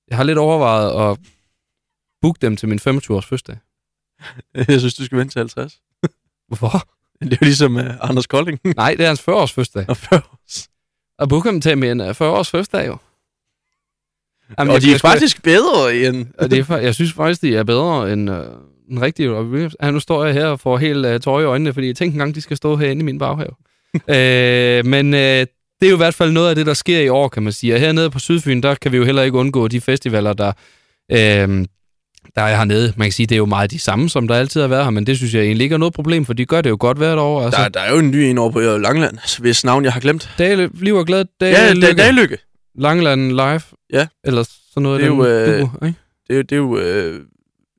[0.09, 1.19] Jeg har lidt overvejet at
[2.21, 3.57] booke dem til min 25-års fødselsdag.
[4.67, 5.79] Jeg synes, du skal vente til 50.
[6.47, 6.69] Hvorfor?
[7.21, 8.59] Det er jo ligesom uh, Anders Kolding.
[8.75, 9.85] Nej, det er hans 40-års fødselsdag.
[9.87, 10.67] Og før os.
[11.17, 12.97] Og dem til min øh, 40-års fødselsdag jo.
[14.59, 16.27] Jamen, og de er sgu- faktisk bedre end...
[16.37, 18.45] Og det er, jeg synes faktisk, de er bedre end øh,
[18.89, 19.75] den rigtige Robbie Williams.
[19.81, 22.13] Ja, nu står jeg her og får helt øh, tårer i øjnene, fordi jeg tænkte
[22.15, 23.55] engang, de skal stå herinde i min baghave.
[23.95, 25.47] øh, men øh,
[25.79, 27.53] det er jo i hvert fald noget af det, der sker i år, kan man
[27.53, 27.73] sige.
[27.73, 30.51] Og hernede på Sydfyn, der kan vi jo heller ikke undgå de festivaler, der,
[31.11, 31.65] øh,
[32.35, 32.93] der er hernede.
[32.97, 34.89] Man kan sige, det er jo meget de samme, som der altid har været her,
[34.91, 36.97] men det synes jeg egentlig ikke er noget problem, for de gør det jo godt
[36.97, 37.45] hvert år.
[37.45, 39.93] Altså, Der, der er jo en ny en over på øh, Langland, hvis navn jeg
[39.93, 40.29] har glemt.
[40.37, 41.87] Dale, liv og glad, Dale, Ja, Lykke.
[41.87, 42.37] da, Dalykke.
[42.77, 43.61] Langland Live.
[43.93, 44.07] Ja.
[44.23, 44.99] Eller sådan noget.
[44.99, 45.99] Det er jo, øh, duo, ikke?
[46.27, 47.21] Det er det er jo øh,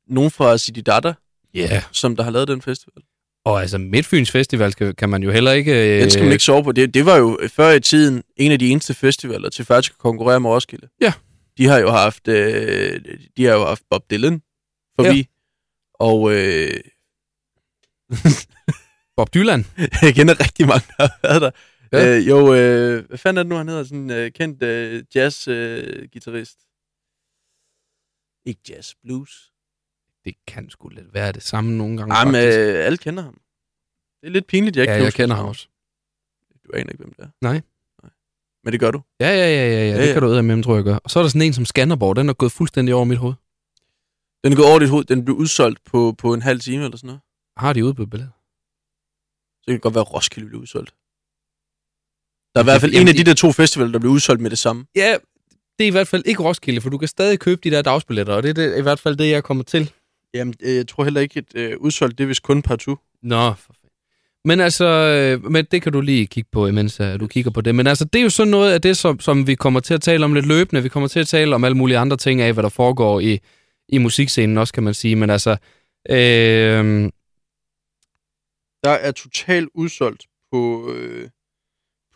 [0.09, 1.13] nogen fra City Data.
[1.57, 1.83] Yeah.
[1.93, 3.03] som der har lavet den festival.
[3.45, 5.95] Og altså, Midtfyns Festival skal, kan man jo heller ikke...
[5.97, 6.73] Øh, Den skal man ikke sove på.
[6.73, 9.99] Det, det var jo før i tiden en af de eneste festivaler til faktisk at
[9.99, 10.87] konkurrere med Roskilde.
[11.01, 11.13] Ja.
[11.61, 13.05] De har jo haft, øh,
[13.37, 14.43] de har jo haft Bob Dylan
[14.97, 15.19] forbi.
[15.19, 15.25] Ja.
[15.95, 16.81] Og øh,
[19.17, 19.65] Bob Dylan.
[20.03, 21.51] jeg kender rigtig mange, der har været der.
[21.93, 22.17] Ja.
[22.17, 23.85] Øh, jo, øh, hvad fanden er det nu, han hedder?
[23.85, 26.59] Sådan en øh, kendt øh, jazz-gitarrist.
[28.47, 29.53] Ikke jazz, blues.
[30.25, 32.19] Det kan sgu lidt være det samme nogle gange.
[32.19, 33.41] Jamen, øh, alle kender ham.
[34.21, 35.69] Det er lidt pinligt, jeg ikke ja, jeg kender ham også.
[36.65, 37.29] Du aner ikke, hvem det er.
[37.41, 37.61] Nej.
[38.65, 39.01] Men det gør du.
[39.21, 40.13] Ja, ja, ja, ja, ja, det ja.
[40.13, 40.97] kan du med, tror jeg gør.
[40.97, 43.35] Og så er der sådan en som Skanderborg, den er gået fuldstændig over mit hoved.
[44.45, 45.05] Den er gået over dit hoved.
[45.05, 47.21] Den blev udsolgt på, på en halv time eller sådan noget.
[47.57, 48.33] Har de ude på billedet?
[49.63, 50.95] Så kan det godt være, at Roskilde blev udsolgt.
[52.55, 54.51] Der er i hvert fald en af de der to festivaler, der blev udsolgt med
[54.51, 54.87] det samme.
[54.97, 55.17] Ja,
[55.79, 58.35] det er i hvert fald ikke Roskilde, for du kan stadig købe de der dagsbilletter,
[58.35, 59.93] og det er det, i hvert fald det, jeg kommer til.
[60.35, 62.99] Jamen, øh, jeg tror heller ikke, at øh, udsolgt, det er vist kun partout.
[63.23, 63.75] Nå, for.
[64.45, 67.61] Men altså, øh, men det kan du lige kigge på, imens øh, du kigger på
[67.61, 67.75] det.
[67.75, 70.01] Men altså, det er jo sådan noget af det, som, som vi kommer til at
[70.03, 70.83] tale om lidt løbende.
[70.83, 73.39] Vi kommer til at tale om alle mulige andre ting af, hvad der foregår i,
[73.89, 75.17] i musikscenen også, kan man sige.
[75.17, 75.51] Men altså,
[76.11, 77.11] øh,
[78.85, 81.29] Der er totalt udsolgt på, øh,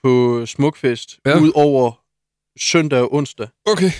[0.04, 1.30] på Smukfest, Ja.
[1.30, 1.38] ja.
[1.40, 2.02] ud over
[2.60, 3.48] søndag og onsdag.
[3.66, 3.90] okay.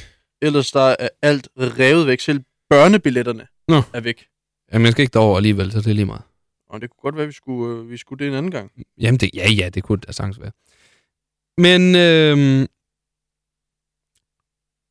[0.43, 2.21] Ellers der er alt revet væk.
[2.21, 3.83] Selv børnebilletterne Nå.
[3.93, 4.27] er væk.
[4.73, 6.23] Jamen, jeg skal ikke derover alligevel, så det er lige meget.
[6.75, 8.71] Og det kunne godt være, at vi skulle, øh, vi skulle det en anden gang.
[9.01, 10.53] Jamen, det, ja, ja, det kunne da sagtens være.
[11.59, 12.69] Men øh,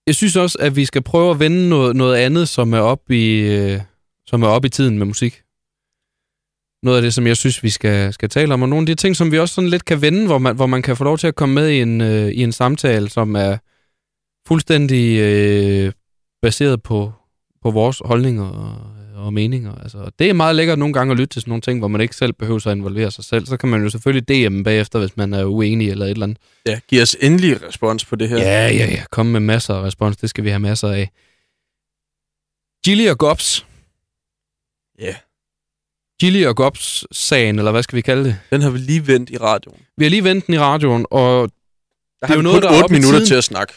[0.07, 3.11] jeg synes også, at vi skal prøve at vende noget, noget andet, som er op
[3.11, 3.81] i, øh,
[4.27, 5.43] som er op i tiden med musik.
[6.83, 8.95] Noget af det, som jeg synes, vi skal, skal tale om, og nogle af de
[8.95, 11.17] ting, som vi også sådan lidt kan vende, hvor man, hvor man kan få lov
[11.17, 13.57] til at komme med i en, øh, i en samtale, som er
[14.47, 15.91] fuldstændig øh,
[16.41, 17.11] baseret på,
[17.61, 19.75] på vores holdninger og, og meninger.
[19.75, 22.01] Altså, det er meget lækkert nogle gange at lytte til sådan nogle ting, hvor man
[22.01, 23.45] ikke selv behøver at involvere sig selv.
[23.45, 26.37] Så kan man jo selvfølgelig DM bagefter, hvis man er uenig eller et eller andet.
[26.65, 28.37] Ja, giv os endelig respons på det her.
[28.37, 29.03] Ja, ja, ja.
[29.11, 30.17] Kom med masser af respons.
[30.17, 31.09] Det skal vi have masser af.
[32.85, 33.65] Gilly og Gops.
[34.99, 35.15] Ja.
[36.19, 38.39] Gilly og Gops-sagen, eller hvad skal vi kalde det?
[38.49, 39.81] Den har vi lige vendt i radioen.
[39.97, 41.53] Vi har lige vendt den i radioen, og Der Det
[42.21, 43.73] er har jo noget, der er 8 oppe i minutter til at snakke.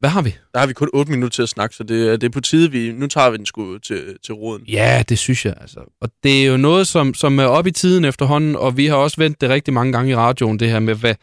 [0.00, 0.34] Hvad har vi?
[0.54, 2.40] Der har vi kun 8 minutter til at snakke, så det, er- det er på
[2.40, 2.92] tide, vi...
[2.92, 4.62] Nu tager vi den sgu til, til roden.
[4.68, 5.54] Ja, det synes jeg.
[5.60, 5.80] Altså.
[6.00, 8.96] Og det er jo noget, som, som er op i tiden efterhånden, og vi har
[8.96, 11.14] også vendt det rigtig mange gange i radioen, det her med, hvad,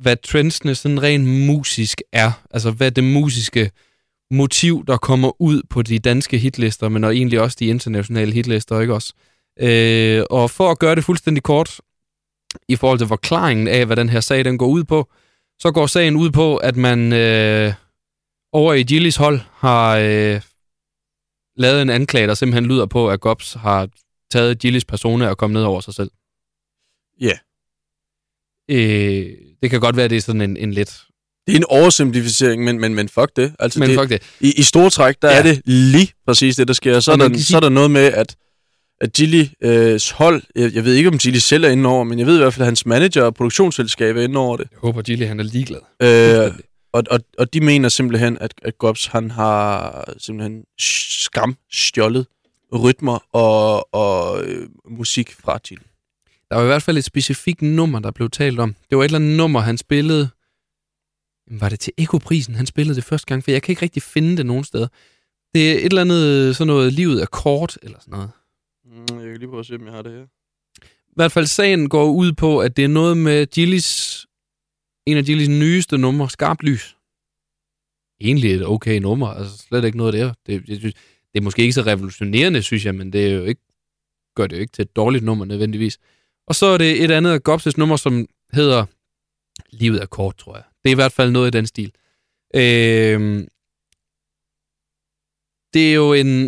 [0.00, 2.30] hvad trendsene sådan rent musisk er.
[2.50, 3.70] Altså, hvad det musiske
[4.30, 8.80] motiv, der kommer ud på de danske hitlister, men og egentlig også de internationale hitlister,
[8.80, 9.12] ikke også?
[9.60, 11.80] Øh, og for at gøre det fuldstændig kort,
[12.68, 15.08] i forhold til forklaringen af, hvad den her sag den går ud på,
[15.58, 17.72] så går sagen ud på, at man øh,
[18.52, 20.40] over i Gillis hold har øh,
[21.56, 23.88] lavet en anklage, der simpelthen lyder på, at Gops har
[24.30, 26.10] taget Gillis persona og kommet ned over sig selv.
[27.20, 27.32] Ja.
[28.70, 29.26] Øh,
[29.62, 31.00] det kan godt være, at det er sådan en, en lidt...
[31.46, 33.54] Det er en oversimplificering, men, men, men fuck det.
[33.58, 34.22] Altså Men det, fuck det.
[34.40, 35.38] I, I store træk, der Ja.
[35.38, 37.00] er det lige præcis det, der sker.
[37.00, 38.36] Så, er der, så er der noget med, at,
[39.00, 42.18] at Gilly øh, hold, jeg, jeg ved ikke, om Gilly selv er inde over, men
[42.18, 44.66] jeg ved i hvert fald, at hans manager og produktionsselskab er inde over det.
[44.70, 45.80] Jeg håber, Gilly han er ligeglad.
[46.02, 46.52] Øh,
[46.92, 52.26] og, og, og de mener simpelthen, at, at Gops han har simpelthen skam stjålet
[52.74, 55.82] rytmer og, og øh, musik fra Gilly.
[56.50, 58.74] Der var i hvert fald et specifikt nummer, der blev talt om.
[58.90, 60.28] Det var et eller andet nummer, han spillede...
[61.48, 63.44] Jamen, Var det til Ekoprisen, han spillede det første gang?
[63.44, 64.88] For jeg kan ikke rigtig finde det nogen steder.
[65.54, 68.30] Det er et eller andet sådan noget, livet er kort, eller sådan noget.
[68.84, 70.26] Mm, Jeg kan lige prøve at se, om jeg har det her.
[71.16, 74.26] hvert fald sagen går ud på, at det er noget med Gillis,
[75.10, 76.96] en af Gillis ligesom nyeste numre, Skarp Lys.
[78.20, 80.32] Egentlig et okay nummer, altså slet ikke noget der.
[80.46, 83.60] Det, det, det er måske ikke så revolutionerende, synes jeg, men det er jo ikke,
[84.34, 85.98] gør det jo ikke til et dårligt nummer nødvendigvis.
[86.46, 88.86] Og så er det et andet af Gopses nummer, som hedder
[89.70, 90.64] Livet er kort, tror jeg.
[90.82, 91.92] Det er i hvert fald noget i den stil.
[92.54, 93.46] Øh,
[95.74, 96.44] det er jo en,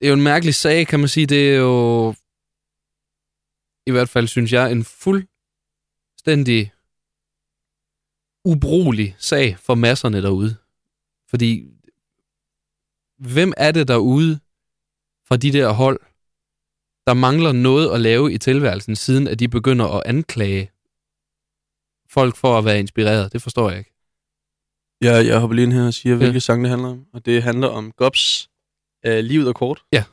[0.00, 1.26] det er jo en mærkelig sag, kan man sige.
[1.26, 2.14] Det er jo
[3.86, 6.71] i hvert fald, synes jeg, en fuldstændig
[8.44, 10.56] ubrugelig sag for masserne derude.
[11.30, 11.68] Fordi
[13.18, 14.38] hvem er det derude
[15.28, 16.00] fra de der hold,
[17.06, 20.70] der mangler noget at lave i tilværelsen, siden at de begynder at anklage
[22.10, 23.32] folk for at være inspireret?
[23.32, 23.92] Det forstår jeg ikke.
[25.02, 26.38] Ja, jeg hopper lige ind her og siger, hvilke ja.
[26.38, 27.06] sang det handler om.
[27.12, 28.50] Og det handler om Gobs
[29.06, 29.82] uh, Livet er kort.
[29.92, 30.04] Ja.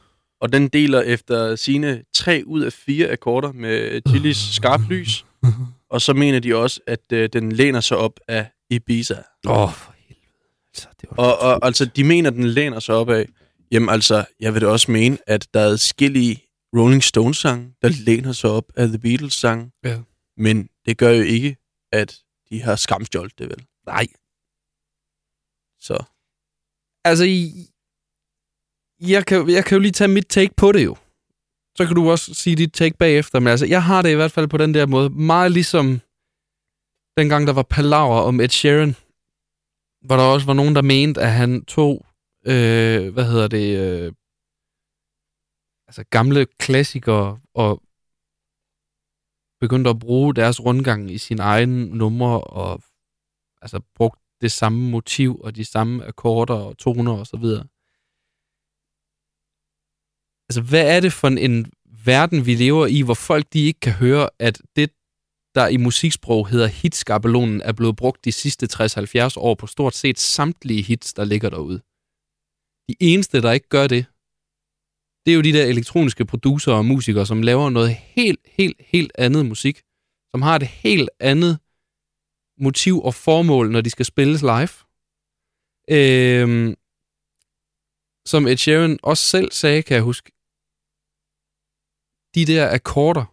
[0.41, 5.25] Og den deler efter sine tre ud af fire akkorder med Chili's skarp lys.
[5.89, 9.23] Og så mener de også, at uh, den læner sig op af Ibiza.
[9.47, 10.27] Åh, oh, for helvede.
[10.73, 13.25] Altså, det var Og, og altså, de mener, at den læner sig op af.
[13.71, 16.43] Jamen altså, jeg vil da også mene, at der er skillige
[16.77, 19.71] Rolling Stones-sange, der læner sig op af The Beatles-sange.
[19.83, 19.99] Ja.
[20.37, 21.57] Men det gør jo ikke,
[21.91, 22.19] at
[22.49, 23.65] de har skamstjålet det vel.
[23.85, 24.07] Nej.
[25.79, 26.03] Så
[27.05, 27.25] Altså,
[28.99, 30.95] jeg kan, jeg kan jo lige tage mit take på det jo.
[31.79, 33.39] Så kan du også sige dit take bagefter.
[33.39, 35.09] Men altså, jeg har det i hvert fald på den der måde.
[35.09, 36.01] Meget ligesom
[37.17, 38.95] dengang, der var palaver om Ed Sheeran.
[40.05, 42.05] Hvor der også var nogen, der mente, at han tog,
[42.45, 44.13] øh, hvad hedder det, øh,
[45.87, 47.81] altså gamle klassikere og
[49.59, 52.81] begyndte at bruge deres rundgang i sin egen numre og
[53.61, 57.65] altså brugt det samme motiv og de samme akkorder og toner og så videre.
[60.49, 61.71] Altså, hvad er det for en,
[62.05, 64.89] verden, vi lever i, hvor folk de ikke kan høre, at det,
[65.55, 70.19] der i musiksprog hedder hitskabelonen, er blevet brugt de sidste 60-70 år på stort set
[70.19, 71.79] samtlige hits, der ligger derude.
[72.89, 74.05] De eneste, der ikke gør det,
[75.25, 79.11] det er jo de der elektroniske producer og musikere, som laver noget helt, helt, helt
[79.15, 79.81] andet musik,
[80.31, 81.59] som har et helt andet
[82.57, 84.73] motiv og formål, når de skal spilles live.
[85.97, 86.75] Øhm,
[88.25, 90.31] som Ed Sheeran også selv sagde, kan jeg huske,
[92.35, 93.25] de der akkorder,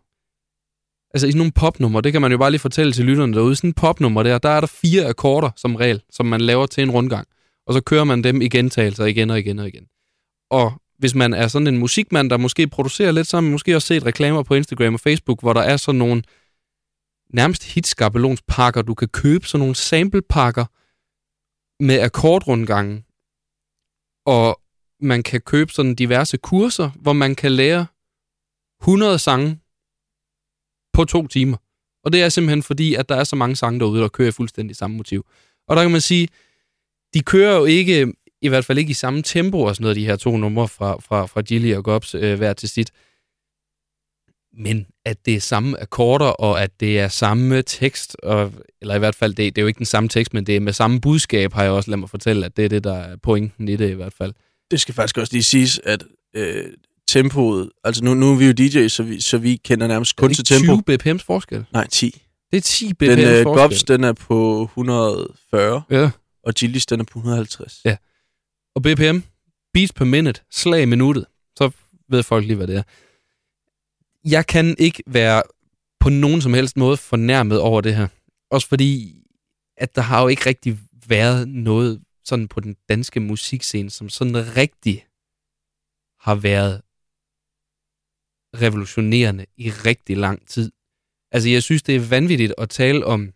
[1.15, 3.57] altså i sådan nogle popnummer, det kan man jo bare lige fortælle til lytterne derude,
[3.57, 6.83] sådan en popnummer der, der er der fire akkorder som regel, som man laver til
[6.83, 7.29] en rundgang,
[7.67, 9.87] og så kører man dem i gentagelser igen og igen og igen.
[10.51, 13.77] Og hvis man er sådan en musikmand, der måske producerer lidt, så har man måske
[13.77, 16.23] også set reklamer på Instagram og Facebook, hvor der er sådan nogle
[17.31, 20.65] nærmest hitskabelonspakker, du kan købe sådan nogle samplepakker
[21.83, 23.05] med akkordrundgangen,
[24.27, 24.61] og
[25.01, 27.87] man kan købe sådan diverse kurser, hvor man kan lære
[28.87, 29.59] 100 sange
[30.93, 31.57] på to timer.
[32.05, 34.33] Og det er simpelthen fordi, at der er så mange sange derude, der kører i
[34.33, 35.27] fuldstændig samme motiv.
[35.69, 36.29] Og der kan man sige,
[37.15, 38.13] de kører jo ikke,
[38.43, 41.01] i hvert fald ikke i samme tempo og sådan noget, de her to numre fra,
[41.01, 42.91] fra, fra Gilly og Gobs øh, hver til sit.
[44.53, 48.99] Men at det er samme akkorder, og at det er samme tekst, og, eller i
[48.99, 51.01] hvert fald, det, det er jo ikke den samme tekst, men det er med samme
[51.01, 53.77] budskab, har jeg også ladet mig fortælle, at det er det, der er pointen i
[53.77, 54.35] det i hvert fald.
[54.71, 56.73] det skal faktisk også lige siges, at øh,
[57.09, 60.35] tempoet, altså nu, nu er vi jo DJ, så vi, så vi kender nærmest kun
[60.35, 60.83] til tempo.
[60.87, 61.65] 20 bpm's forskel?
[61.73, 62.23] Nej, 10.
[62.51, 63.45] Det er 10 bpm's Den øh, forskel.
[63.45, 66.11] Gobs, den er på 140, Ja.
[66.45, 67.81] og Gillis, den er på 150.
[67.85, 67.97] Ja.
[68.75, 69.19] Og BPM,
[69.73, 71.27] beats per minute, slag i minuttet,
[71.57, 71.71] så
[72.09, 72.83] ved folk lige, hvad det er.
[74.29, 75.43] Jeg kan ikke være
[76.01, 78.09] på nogen som helst måde fornærmet over det her.
[78.51, 79.15] Også fordi,
[79.77, 84.57] at der har jo ikke rigtig været noget sådan på den danske musikscene, som sådan
[84.57, 85.07] rigtig
[86.21, 86.81] har været
[88.63, 90.73] revolutionerende i rigtig lang tid.
[91.33, 93.33] Altså, jeg synes, det er vanvittigt at tale om,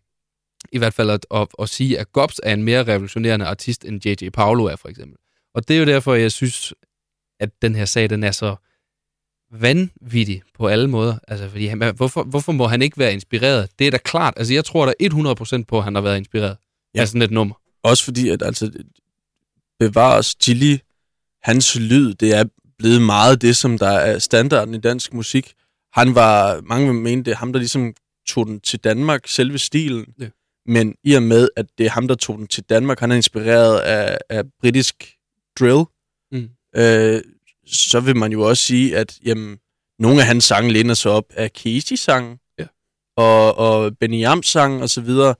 [0.72, 4.06] i hvert fald at, at, at sige, at Gobs er en mere revolutionerende artist, end
[4.06, 4.28] J.J.
[4.28, 5.16] Paolo er, for eksempel.
[5.54, 6.74] Og det er jo derfor, jeg synes,
[7.40, 8.56] at den her sag, den er så
[9.52, 11.18] vanvittig på alle måder.
[11.28, 13.68] Altså, fordi han, hvorfor, hvorfor må han ikke være inspireret?
[13.78, 14.34] Det er da klart.
[14.36, 16.56] Altså, jeg tror da 100% på, at han har været inspireret
[16.94, 17.00] ja.
[17.00, 17.54] Af sådan et nummer.
[17.82, 18.72] Også fordi, at altså,
[19.78, 20.78] bevares Gilly,
[21.42, 22.44] hans lyd, det er
[22.80, 25.52] blevet meget det, som der er standarden i dansk musik.
[25.92, 27.94] Han var, mange vil mene, det er ham, der ligesom
[28.28, 30.06] tog den til Danmark, selve stilen.
[30.20, 30.28] Ja.
[30.66, 33.16] Men i og med, at det er ham, der tog den til Danmark, han er
[33.16, 34.94] inspireret af, af britisk
[35.58, 35.84] drill,
[36.32, 36.48] Mm.
[36.76, 37.22] øh,
[37.66, 39.58] så vil man jo også sige, at jamen,
[39.98, 42.66] nogle af hans sange læner sig op af Casey-sangen, Ja.
[43.16, 45.34] og, og Benny Jams sang og så videre.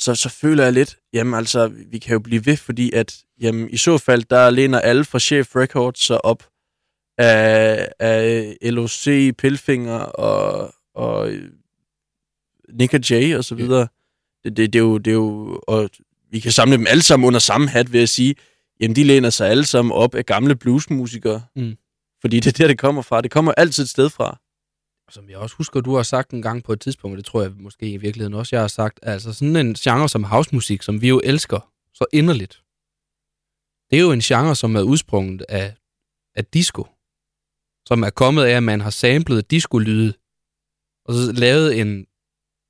[0.00, 3.70] Så, så føler jeg lidt, jamen altså, vi kan jo blive ved, fordi at, jamen,
[3.70, 6.48] i så fald, der læner alle fra Chef Records sig op
[7.18, 9.06] af, af LOC,
[9.38, 11.32] Pilfinger og, og
[12.72, 13.62] Nick og Jay og så Ja.
[13.62, 13.88] videre.
[14.44, 15.90] Det, det, det, er jo, det er jo, og
[16.30, 18.34] vi kan samle dem alle sammen under samme hat ved at sige,
[18.80, 21.42] jamen de læner sig alle sammen op af gamle bluesmusikere.
[21.56, 21.74] Mm.
[22.20, 23.20] Fordi det er der, det kommer fra.
[23.20, 24.38] Det kommer altid et sted fra.
[25.10, 27.42] Som jeg også husker, du har sagt en gang på et tidspunkt, og det tror
[27.42, 31.02] jeg måske i virkeligheden også, jeg har sagt, altså sådan en genre som housemusik, som
[31.02, 32.62] vi jo elsker så inderligt,
[33.90, 35.76] det er jo en genre, som er udsprunget af,
[36.34, 36.86] af disco,
[37.86, 40.14] som er kommet af, at man har samlet disco-lyde,
[41.04, 42.06] og så lavet en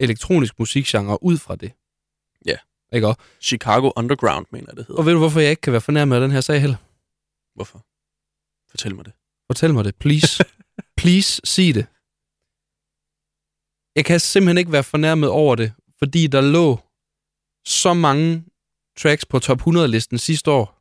[0.00, 1.72] elektronisk musikgenre ud fra det.
[2.46, 2.56] Ja.
[2.92, 3.20] Ikke også?
[3.40, 4.98] Chicago Underground, mener jeg, det hedder.
[4.98, 6.76] Og ved du, hvorfor jeg ikke kan være fornærmet af den her sag heller?
[7.54, 7.86] Hvorfor?
[8.70, 9.12] Fortæl mig det.
[9.46, 10.44] Fortæl mig det, please.
[11.00, 11.86] please, sig det.
[13.96, 16.78] Jeg kan simpelthen ikke være fornærmet over det, fordi der lå
[17.64, 18.44] så mange
[18.98, 20.80] tracks på top 100-listen sidste år,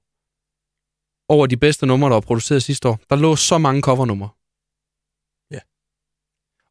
[1.29, 2.99] over de bedste numre, der var produceret sidste år.
[3.09, 4.29] Der lå så mange covernumre.
[5.51, 5.59] Ja.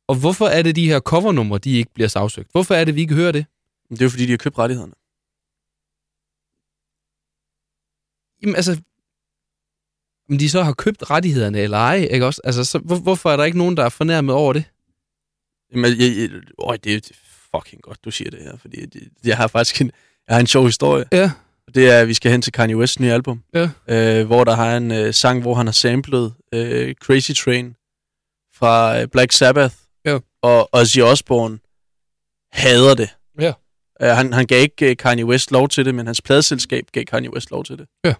[0.08, 2.50] Og hvorfor er det, de her covernumre, de ikke bliver sagsøgt?
[2.52, 3.46] Hvorfor er det, vi ikke hører det?
[3.90, 4.94] Det er jo, fordi de har købt rettighederne.
[8.42, 8.72] Jamen altså,
[10.30, 12.40] om de så har købt rettighederne eller ej, ikke også?
[12.44, 14.64] Altså, så, hvor, hvorfor er der ikke nogen, der er fornærmet over det?
[15.72, 17.00] Jamen, jeg, jeg, øj, det er
[17.56, 19.90] fucking godt, du siger det her, fordi det, jeg har faktisk en,
[20.28, 21.04] jeg har en sjov historie.
[21.12, 21.30] Ja.
[21.74, 23.70] Det er, at vi skal hen til Kanye West's nye album, Ja.
[23.88, 27.74] øh, hvor der har en øh, sang, hvor han har samlet øh, Crazy Train
[28.54, 30.18] fra øh, Black Sabbath, Ja.
[30.42, 31.58] og Ozzy Osbourne
[32.52, 33.08] hader det.
[33.40, 33.52] Ja.
[34.02, 37.04] Øh, han, han gav ikke øh, Kanye West lov til det, men hans pladeselskab gav
[37.04, 37.86] Kanye West lov til det.
[38.04, 38.14] Ja.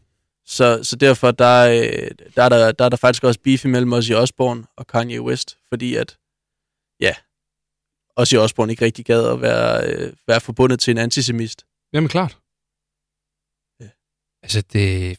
[0.47, 3.93] Så, så derfor der, øh, der, er der, der er der faktisk også beef imellem
[3.93, 6.17] Ozzy Osbourne og Kanye West, fordi at,
[7.01, 7.15] ja,
[8.19, 11.67] Ozzy Osbourne ikke rigtig gad at være, øh, være forbundet til en antisemist.
[11.93, 12.39] Jamen klart.
[13.81, 13.89] Ja.
[14.43, 15.19] Altså det...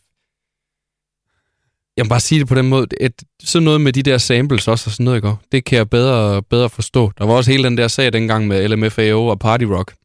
[1.97, 4.67] Jeg må bare sige det på den måde, at sådan noget med de der samples
[4.67, 5.35] også og sådan noget, ikke?
[5.51, 7.11] det kan jeg bedre, bedre forstå.
[7.17, 9.95] Der var også hele den der sag dengang med LMFAO og Party Rock,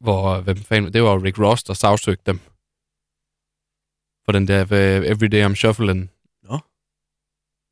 [0.00, 2.40] hvor, hvem fanden, det var Rick Ross, der sagsøgte dem.
[4.24, 6.10] For den der uh, Everyday I'm Shuffling.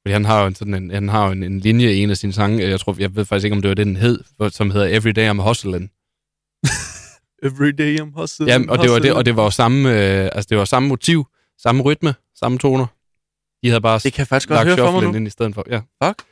[0.07, 2.11] Fordi han har jo en, sådan en, han har jo en, en linje i en
[2.11, 4.50] af sine sange, jeg tror, jeg ved faktisk ikke, om det var det, den hed,
[4.50, 5.90] som hedder Everyday I'm Hustling.
[7.42, 8.48] Every day I'm hustling.
[8.50, 10.88] Ja, og det var det, og det var jo samme, øh, altså det var samme
[10.88, 11.26] motiv,
[11.59, 12.86] samme rytme, samme toner.
[13.62, 15.16] De havde bare det kan jeg faktisk godt lagt høre for mig nu.
[15.16, 15.64] ind i stedet for.
[15.70, 15.80] Ja.
[16.04, 16.22] Fuck.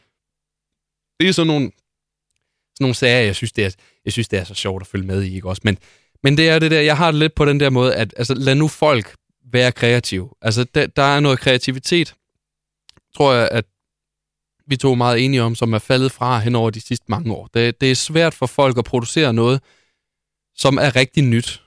[1.20, 3.70] Det er sådan nogle, sådan nogle sager, jeg synes, det er,
[4.04, 5.62] jeg synes, det er så sjovt at følge med i, ikke også?
[5.64, 5.78] Men,
[6.22, 8.34] men det er det der, jeg har det lidt på den der måde, at altså,
[8.34, 9.14] lad nu folk
[9.52, 10.28] være kreative.
[10.42, 12.14] Altså, der, der er noget kreativitet,
[13.14, 13.64] tror jeg, at
[14.66, 17.32] vi to er meget enige om, som er faldet fra hen over de sidste mange
[17.32, 17.48] år.
[17.54, 19.62] Det, det er svært for folk at producere noget,
[20.56, 21.60] som er rigtig nyt.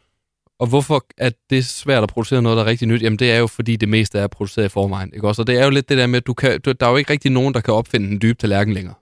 [0.60, 3.02] Og hvorfor er det svært at producere noget, der er rigtig nyt?
[3.02, 5.14] Jamen, det er jo, fordi det meste er produceret i forvejen.
[5.14, 5.42] Ikke også?
[5.42, 6.98] Og det er jo lidt det der med, at du kan, du, der er jo
[6.98, 8.96] ikke rigtig nogen, der kan opfinde den dybe tallerken længere.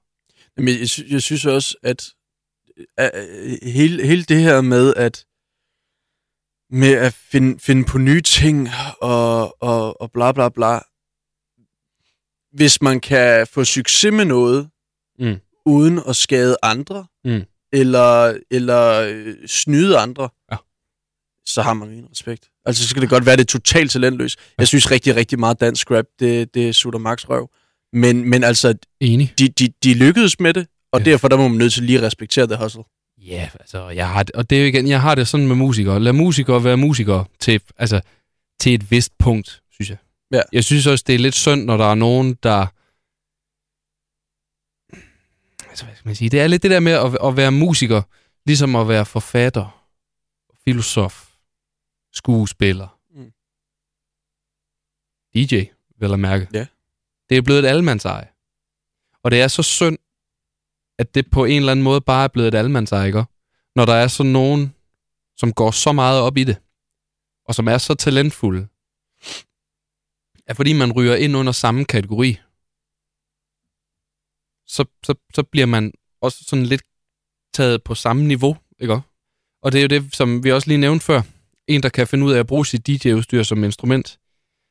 [0.58, 2.06] Jamen, jeg, sy- jeg synes også, at
[2.98, 3.12] at
[3.64, 5.26] hele, hele det her med at
[6.70, 8.70] med at finde, finde på nye ting
[9.02, 10.80] og, og, og bla bla bla.
[12.56, 14.70] Hvis man kan få succes med noget,
[15.20, 15.36] Mm.
[15.66, 17.42] uden at skade andre, Mm.
[17.74, 20.58] eller, eller øh, snyde andre, Ja.
[21.46, 22.50] så har man min respekt.
[22.66, 24.36] Altså, så skal det godt være, det er totalt talentløs.
[24.58, 27.50] Jeg synes rigtig, rigtig meget dansk rap, det, det sutter max røv.
[27.94, 29.34] Men, men altså, Enig.
[29.40, 31.06] de, de, de lykkedes med det, og Ja.
[31.06, 32.84] derfor der må man nødt til lige at respektere det hustle.
[33.18, 35.56] Ja, altså, jeg har det, og det er jo igen, jeg har det sådan med
[35.56, 36.00] musikere.
[36.00, 38.02] Lad musikere være musikere til, altså,
[38.60, 39.98] til et vist punkt, synes jeg.
[40.32, 40.42] Ja.
[40.52, 42.68] Jeg synes også, det er lidt synd, når der er nogen, der...
[45.70, 46.30] Altså, hvad skal man sige?
[46.30, 48.02] Det er lidt det der med at, at være musiker,
[48.46, 49.88] ligesom at være forfatter,
[50.64, 51.32] filosof,
[52.14, 53.32] skuespiller, Mm.
[55.36, 55.64] DJ,
[56.00, 56.48] vel at mærke.
[56.54, 56.66] Ja.
[57.30, 58.28] Det er blevet et allemandseje.
[59.24, 59.98] Og det er så synd,
[61.00, 63.24] at det på en eller anden måde bare er blevet et allemandseje, ikke?
[63.76, 64.76] Når der er sådan nogen,
[65.38, 66.58] som går så meget op i det,
[67.46, 68.68] og som er så talentfulde,
[70.48, 72.38] at fordi man ryger ind under samme kategori,
[74.68, 76.82] så, så, så bliver man også sådan lidt
[77.54, 79.02] taget på samme niveau, ikke?
[79.62, 81.22] Og det er jo det, som vi også lige nævnte før.
[81.68, 84.08] En, der kan finde ud af at bruge sit DJ-udstyr som instrument.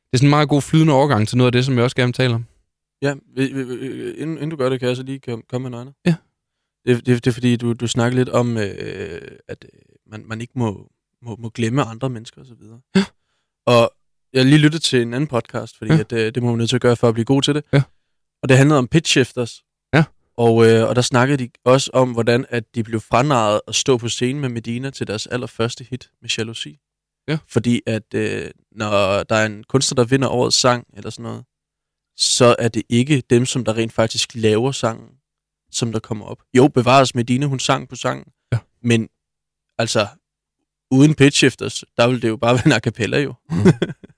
[0.05, 1.95] Det er sådan en meget god flydende overgang til noget af det, som jeg også
[1.95, 2.45] gerne vil tale om.
[3.01, 5.95] Ja, inden, inden du gør det, kan jeg så lige kom- komme med noget andet.
[6.05, 6.15] Ja.
[6.85, 10.41] Det, det, det er fordi, du, du snakker lidt om, øh, at øh, man, man
[10.41, 12.63] ikke må, må, må glemme andre mennesker osv.
[12.95, 13.05] Ja.
[13.65, 13.91] Og
[14.35, 15.99] jeg har lige lyttet til en anden podcast, fordi Ja.
[15.99, 17.63] at, øh, det må man nødt til at gøre for at blive god til det.
[17.73, 17.81] Ja.
[18.43, 19.63] Og det handlede om pitch shifters.
[19.93, 20.03] Ja.
[20.37, 23.97] Og, øh, og der snakkede de også om, hvordan at de blev franarret at stå
[23.97, 26.79] på scenen med Medina til deres allerførste hit med Jalousi.
[27.27, 27.37] Ja.
[27.47, 31.43] Fordi at øh, når der er en kunstner, der vinder årets sang eller sådan noget,
[32.17, 35.09] så er det ikke dem, som der rent faktisk laver sangen,
[35.71, 36.41] som der kommer op.
[36.57, 38.57] Jo, bevares Medina, hun sang på sangen, Ja.
[38.83, 39.09] men
[39.77, 40.07] altså,
[40.91, 43.33] uden pitch shifters, der ville det jo bare være en a cappella jo.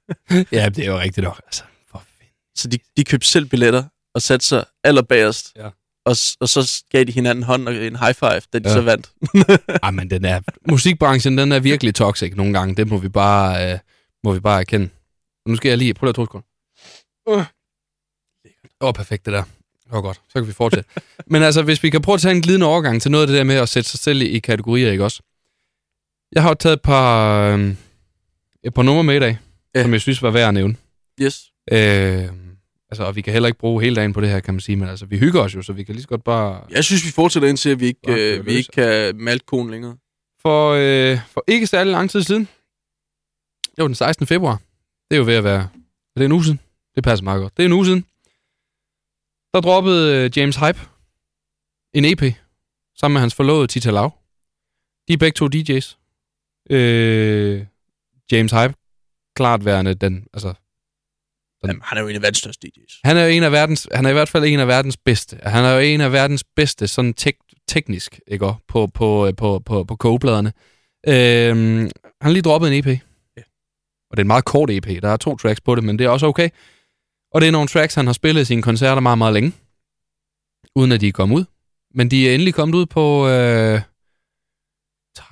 [0.52, 1.42] ja, det er jo rigtigt nok.
[1.46, 2.04] Altså, for.
[2.56, 3.84] Så de, de købte selv billetter
[4.16, 5.52] og satte sig allerbagerst.
[5.56, 5.70] Ja.
[6.06, 8.74] Og, og så gav de hinanden hånd og en high five, da de Ja.
[8.74, 9.12] så vandt.
[9.84, 10.40] Ej, men den er,
[10.70, 12.76] musikbranchen, den er virkelig toxic nogle gange.
[12.76, 13.80] Det må vi bare, øh,
[14.24, 14.90] må vi bare erkende.
[15.48, 16.48] Nu skal jeg lige, prøv lige at to sekunder.
[17.28, 17.44] Åh,
[18.88, 19.44] oh, perfekt det der.
[19.84, 20.18] Det var godt.
[20.30, 20.90] Så kan vi fortsætte.
[21.32, 23.38] men altså, hvis vi kan prøve at tage en glidende overgang til noget af det
[23.38, 25.22] der med at sætte sig selv i, i kategorier, ikke også?
[26.32, 27.76] Jeg har jo taget et par, øh,
[28.64, 29.38] et par numre med i dag,
[29.76, 29.82] Ja.
[29.82, 30.76] som jeg synes var værd at nævne.
[31.22, 31.52] Yes.
[31.72, 32.30] Øh,
[32.92, 34.76] altså, og vi kan heller ikke bruge hele dagen på det her, kan man sige,
[34.76, 36.64] men altså, vi hygger os jo, så vi kan lige så godt bare...
[36.70, 39.98] Jeg synes, vi fortsætter indtil, at vi ikke, øh, vi ikke kan malte konen længere.
[40.42, 42.48] For, øh, for ikke særlig lang tid siden,
[43.76, 44.28] det var den 16.
[44.28, 44.62] februar,
[45.10, 45.62] det er jo ved at være,
[46.16, 46.60] er det en uge siden?
[46.96, 47.58] Det passer meget godt.
[47.58, 48.06] Det er en uge siden.
[49.54, 50.80] Der droppede øh, James Hype
[51.94, 52.36] en EP,
[53.00, 54.10] sammen med hans forlovede Tita Lau.
[55.08, 55.98] De er begge to DJ's.
[56.70, 57.66] Øh,
[58.32, 58.74] James Hype,
[59.38, 60.54] klart værende den, altså,
[61.64, 63.00] Jamen, han er jo en af verdens største DJ's.
[63.04, 65.40] han er jo en af verdens, han er i hvert fald en af verdens bedste.
[65.44, 69.60] Han er jo en af verdens bedste, sådan tek- teknisk, ikke også, på, på, på,
[69.66, 70.54] på, på kogepladerne.
[71.08, 72.88] Øhm, han har lige droppet en EP.
[72.88, 73.42] Ja.
[74.10, 75.02] Og det er en meget kort EP.
[75.02, 76.50] Der er to tracks på det, men det er også okay.
[77.34, 79.54] Og det er nogle tracks, han har spillet i sine koncerter meget, meget længe.
[80.76, 81.46] Uden at de er kommet ud.
[81.96, 83.82] Men de er endelig kommet ud på øh,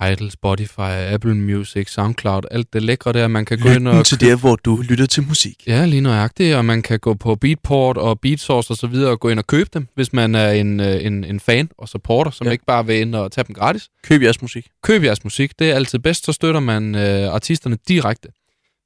[0.00, 0.80] Tidal, Spotify,
[1.14, 4.36] Apple Music, SoundCloud, alt det lækre der, man kan gå ind og Lytten til der,
[4.36, 5.62] hvor du lytter til musik.
[5.66, 9.20] Ja, lige nøjagtigt, og man kan gå på Beatport og Beatsource og så videre og
[9.20, 12.30] gå ind og købe dem, hvis man er en, øh, en, en fan og supporter,
[12.30, 12.50] som Ja.
[12.52, 13.88] ikke bare vil ind og tage dem gratis.
[14.02, 14.68] Køb jeres musik.
[14.82, 18.28] Køb jeres musik, det er altid bedst, så støtter man øh, artisterne direkte.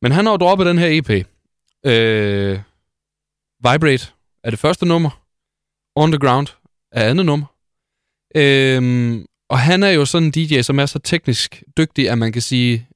[0.02, 1.10] Men han har jo droppet den her EP.
[1.86, 2.58] Øh,
[3.72, 4.06] Vibrate
[4.44, 5.10] er det første nummer.
[5.96, 6.46] On the Ground
[6.92, 7.46] er andet nummer.
[8.36, 9.20] Øh,
[9.50, 12.42] og han er jo sådan en DJ, som er så teknisk dygtig, at man kan
[12.42, 12.88] sige,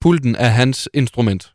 [0.00, 1.52] pulten er hans instrument.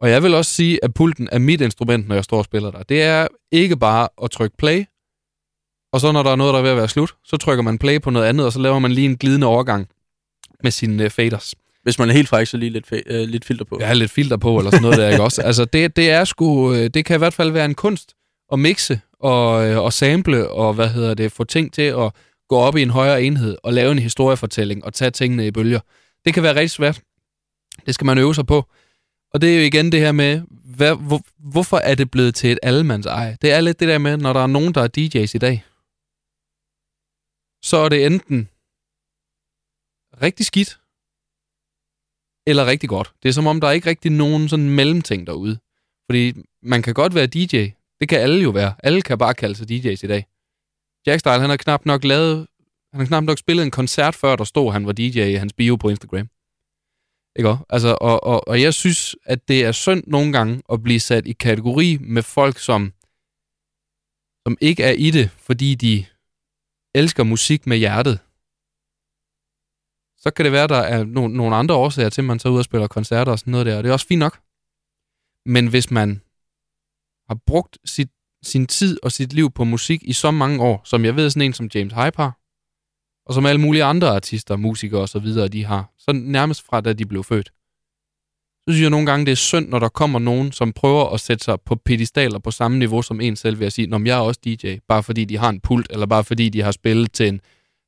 [0.00, 2.70] Og jeg vil også sige, at pulten er mit instrument, når jeg står og spiller
[2.70, 2.82] der.
[2.82, 4.84] Det er ikke bare at trykke play,
[5.92, 7.78] og så når der er noget, der er ved at være slut, så trykker man
[7.78, 9.88] play på noget andet, og så laver man lige en glidende overgang
[10.62, 11.54] med sine uh, faders.
[11.82, 13.80] Hvis man er helt fræk, så lige lidt, øh, lidt filter på.
[13.82, 15.42] Har lidt filter på, eller sådan noget der, ikke også?
[15.42, 18.14] Altså, det, det er sgu, øh, det kan i hvert fald være en kunst
[18.52, 22.12] at mixe og, øh, og sample, og hvad hedder det, få ting til at
[22.50, 25.80] gå op i en højere enhed, og lave en historiefortælling, og tage tingene i bølger.
[26.24, 27.02] Det kan være rigtig svært.
[27.86, 28.58] Det skal man øve sig på.
[29.34, 30.42] Og det er jo igen det her med,
[30.76, 33.36] hvad, hvor, hvorfor er det blevet til et allemands eje?
[33.42, 35.64] Det er lidt det der med, når der er nogen, der er DJ's i dag,
[37.62, 38.48] så er det enten
[40.22, 40.80] rigtig skidt,
[42.46, 43.12] eller rigtig godt.
[43.22, 45.58] Det er som om, der er ikke rigtig nogen sådan mellemting derude.
[46.06, 46.32] Fordi
[46.62, 47.70] man kan godt være DJ.
[48.00, 48.74] Det kan alle jo være.
[48.78, 50.29] Alle kan bare kalde sig DJ's i dag.
[51.06, 52.46] Jackstyle, han har knap nok lavet...
[52.92, 55.52] Han har knap nok spillet en koncert, før der stod, han var DJ i hans
[55.52, 56.28] bio på Instagram.
[57.36, 57.64] Ikke også?
[57.68, 61.26] Altså, og, og, og jeg synes, at det er synd nogle gange at blive sat
[61.26, 62.92] i kategori med folk, som,
[64.46, 66.06] som ikke er i det, fordi de
[66.94, 68.18] elsker musik med hjertet.
[70.22, 72.58] Så kan det være, der er no- nogle andre årsager til, at man tager ud
[72.58, 74.40] og spiller koncerter og sådan noget der, og det er også fint nok.
[75.46, 76.22] Men hvis man
[77.28, 78.10] har brugt sit,
[78.42, 81.42] sin tid og sit liv på musik i så mange år, som jeg ved sådan
[81.42, 82.38] en som James Hype har,
[83.26, 86.80] og som alle mulige andre artister, musikere og så videre, de har, så nærmest fra
[86.80, 87.52] da de blev født.
[88.60, 91.20] Så synes jeg nogle gange, det er synd, når der kommer nogen, som prøver at
[91.20, 94.16] sætte sig på pedestaler på samme niveau som en selv ved at sige, når jeg
[94.16, 97.12] er også DJ, bare fordi de har en pult, eller bare fordi de har spillet
[97.12, 97.40] til en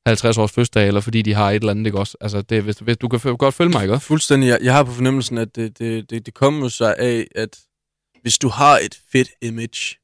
[0.05, 2.17] 50 års fødselsdag, eller fordi de har et eller andet, ikke også?
[2.21, 4.07] Altså, det, hvis, hvis du kan godt følge mig, ikke også?
[4.07, 4.47] Fuldstændig.
[4.47, 7.59] Jeg, jeg har på fornemmelsen, at det, det, det, det kommer sig af, at
[8.21, 9.95] hvis du har et fedt image,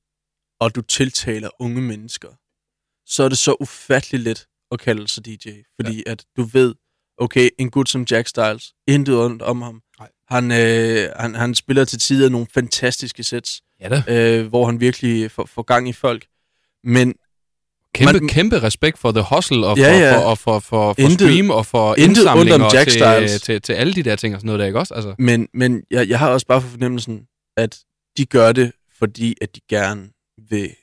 [0.60, 2.28] og du tiltaler unge mennesker,
[3.06, 5.50] så er det så ufatteligt let at kalde sig DJ.
[5.82, 6.12] Fordi ja.
[6.12, 6.76] at du ved,
[7.18, 9.82] okay, en gut som Jack Styles, intet ondt om ham.
[10.00, 10.10] Nej.
[10.28, 14.04] Han, øh, han, han spiller til tider nogle fantastiske sets, Ja da.
[14.40, 16.26] øh, hvor han virkelig får, får gang i folk.
[16.84, 17.14] Men
[17.96, 20.18] Kæmpe, Man- kæmpe respekt for The Hustle, og for, Ja, ja.
[20.18, 22.90] for, og for, for, for Intet- stream, og for ondt om indsamlinger Jack
[23.30, 24.94] til, til, til alle de der ting og sådan noget der, ikke også?
[24.94, 27.80] Altså, Men, men jeg, jeg har også bare for fornemmelsen, at
[28.18, 30.10] de gør det, fordi at de gerne
[30.50, 30.76] vil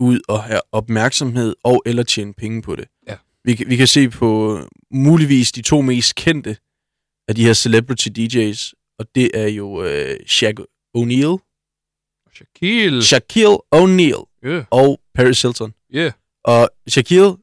[0.00, 2.88] ud og have opmærksomhed og eller tjene penge på det.
[3.08, 3.16] Ja.
[3.44, 6.56] Vi, kan- vi kan se på muligvis de to mest kendte
[7.28, 10.54] af de her celebrity DJ's, og det er jo øh, Shaq
[10.96, 11.38] O'Neal,
[12.34, 13.02] Shaquille.
[13.02, 14.64] Shaquille O'Neal Yeah.
[14.70, 15.74] og Paris Hilton.
[15.94, 16.12] Yeah.
[16.44, 17.36] Og Shaquille,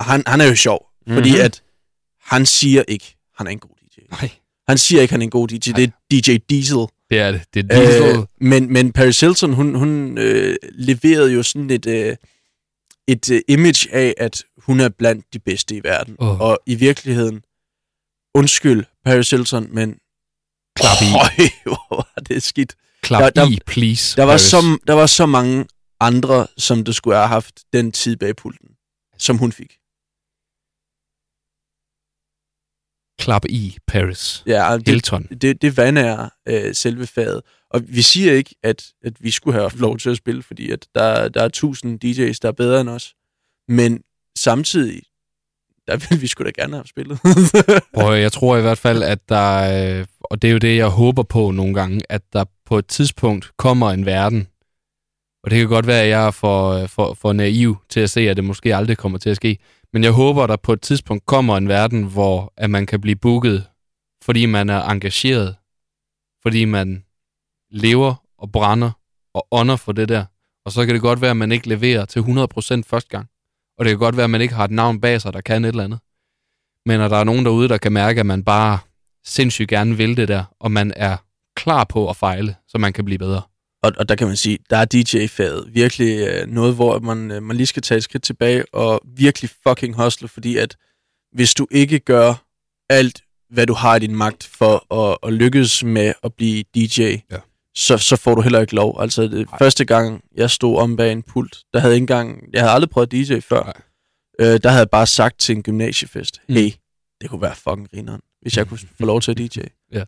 [0.00, 1.14] han, han er jo sjov, mm-hmm.
[1.16, 1.62] fordi at
[2.20, 4.00] han siger ikke, han er en god DJ.
[4.10, 4.30] Nej,
[4.68, 5.56] Han siger ikke, han er en god DJ.
[5.72, 6.86] Det er DJ Diesel.
[7.10, 7.42] Det er det.
[7.54, 8.16] Det er diesel.
[8.18, 12.16] Øh, men, men Paris Hilton, hun, hun øh, leverede jo sådan et, øh,
[13.08, 16.16] et uh, image af, at hun er blandt de bedste i verden.
[16.18, 16.40] Åh.
[16.40, 17.42] Og i virkeligheden,
[18.34, 19.98] undskyld Paris Hilton, men
[20.76, 21.04] Klap i.
[21.14, 22.74] Øj, hvor var det skidt.
[23.02, 24.16] Klap Der- der- i, please.
[24.16, 24.42] Der var, Paris.
[24.42, 25.66] så, der var så mange
[26.00, 28.68] andre, som du skulle have haft den tid bag pulten,
[29.18, 29.76] som hun fik.
[33.18, 34.42] Klap i, Paris.
[34.46, 35.22] Ja, det, Hilton.
[35.40, 37.40] det, det vandærer øh, selve faget.
[37.70, 40.70] Og vi siger ikke, at, at vi skulle have haft lov til at spille, fordi
[40.70, 43.14] at der, der er tusind DJ's, der er bedre end os.
[43.68, 44.00] Men
[44.38, 45.02] samtidig,
[45.86, 47.18] der ville vi skulle da gerne have spillet.
[47.94, 50.88] Prøv, jeg tror i hvert fald, at der, øh, og det er jo det, jeg
[50.88, 54.48] håber på nogle gange, at der på et tidspunkt kommer en verden,
[55.44, 58.10] og det kan godt være, at jeg er for, øh, for, for naiv til at
[58.10, 59.58] se, at det måske aldrig kommer til at ske,
[59.92, 63.00] men jeg håber, at der på et tidspunkt kommer en verden, hvor at man kan
[63.00, 63.66] blive booket,
[64.22, 65.56] fordi man er engageret,
[66.42, 67.04] fordi man
[67.70, 68.90] lever og brænder
[69.34, 70.24] og ånder for det der,
[70.64, 73.28] og så kan det godt være, at man ikke leverer til 100% første gang,
[73.78, 75.64] og det kan godt være, at man ikke har et navn bag sig, der kan
[75.64, 76.00] et eller andet.
[76.86, 78.78] Men at der er nogen derude, der kan mærke, at man bare
[79.24, 81.16] sindssygt gerne vil det der, og man er
[81.56, 83.42] klar på at fejle, så man kan blive bedre
[83.82, 87.42] og, og der kan man sige, der er DJ-faget virkelig øh, noget, hvor man, øh,
[87.42, 90.76] man lige skal tage et skridt tilbage og virkelig fucking hustle, fordi at
[91.32, 92.44] hvis du ikke gør
[92.90, 97.00] alt, hvad du har i din magt for at, at lykkes med at blive DJ,
[97.02, 97.36] Ja.
[97.74, 99.00] så, så får du heller ikke lov.
[99.00, 102.60] Altså, det, første gang, jeg stod om bag en pult, der havde ikke engang, jeg
[102.62, 103.74] havde aldrig prøvet DJ før, Nej.
[104.54, 106.54] øh, der havde jeg bare sagt til en gymnasiefest, Mm.
[106.54, 106.70] hey,
[107.20, 109.60] det kunne være fucking grineren, hvis jeg kunne få lov til at DJ.
[109.92, 110.04] Ja.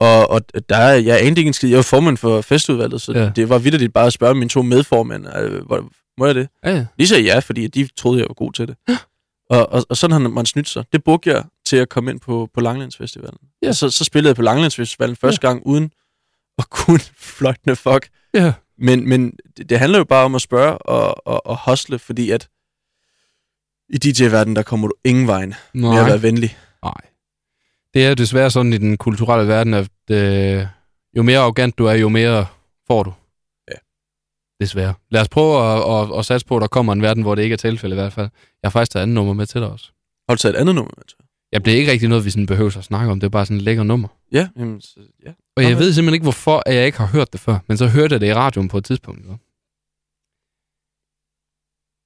[0.00, 1.68] Og, og der er, jeg anede ikke en skid.
[1.68, 3.22] Jeg var formand for festudvalget, så Ja.
[3.22, 3.30] ja.
[3.36, 5.88] det var vidderligt bare at spørge mine to medformænd, øh, hvor,
[6.18, 6.48] må jeg det?
[6.64, 6.86] Ja, ja.
[6.98, 8.76] De sagde ja, fordi de troede, jeg var god til det.
[9.50, 10.84] Og, og, og sådan har man snydt sig.
[10.92, 13.38] Det brugte jeg til at komme ind på, på Langlandsfestivalen.
[13.62, 13.66] Ja.
[13.66, 13.72] Ja.
[13.72, 15.48] Så, så spillede jeg på Langlandsfestivalen første ja.
[15.48, 15.90] gang uden
[16.58, 17.00] at kunne
[17.38, 18.08] fløjtende fuck.
[18.34, 18.52] ja.
[18.78, 22.30] Men, men det, det handler jo bare om at spørge og, og, og hustle, fordi
[22.30, 22.48] at
[23.88, 26.08] i DJ-verdenen, der kommer du ingen vejen med at Nej.
[26.08, 26.56] være venlig.
[26.84, 26.92] Nej.
[27.96, 30.66] Det er desværre sådan i den kulturelle verden, at øh,
[31.16, 32.46] jo mere arrogant du er, jo mere
[32.86, 33.12] får du.
[33.70, 33.74] Ja.
[34.60, 34.94] Desværre.
[35.10, 37.42] Lad os prøve at, at, at satse på, at der kommer en verden, hvor det
[37.42, 38.28] ikke er tilfælde i hvert fald.
[38.62, 39.90] Jeg har faktisk taget andet nummer med til dig også.
[40.28, 41.04] Har du taget et andet nummer med?
[41.20, 41.26] jeg?
[41.52, 43.20] Ja, det er ikke rigtig noget, vi sådan behøver at snakke om.
[43.20, 44.08] Det er bare sådan et lækker nummer.
[44.32, 45.32] Ja, jamen, så, ja.
[45.56, 45.82] Og jeg Okay.
[45.82, 47.58] ved simpelthen ikke, hvorfor at jeg ikke har hørt det før.
[47.68, 49.20] Men så hørte jeg det i radioen på et tidspunkt.
[49.20, 49.38] Ikke?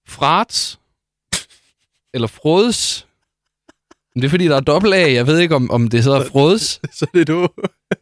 [0.09, 0.81] Frats.
[2.15, 3.07] Eller Frodes.
[4.21, 5.13] Men det er fordi, der er dobbelt A.
[5.13, 6.63] Jeg ved ikke, om, om det hedder Frodes,
[6.99, 7.49] så er det du.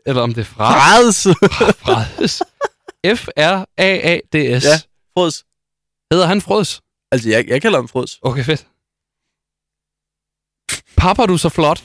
[0.06, 1.22] eller om det er Frats.
[1.22, 1.76] Freds!
[1.78, 2.42] Frades.
[3.18, 4.64] F-R-A-A-D-S.
[4.64, 4.78] Ja.
[5.16, 5.44] Freds.
[6.12, 6.80] Hedder han Frodes?
[7.12, 8.18] Altså, jeg, jeg kalder ham Freds.
[8.22, 8.66] Okay, fedt.
[10.96, 11.84] Papper du så flot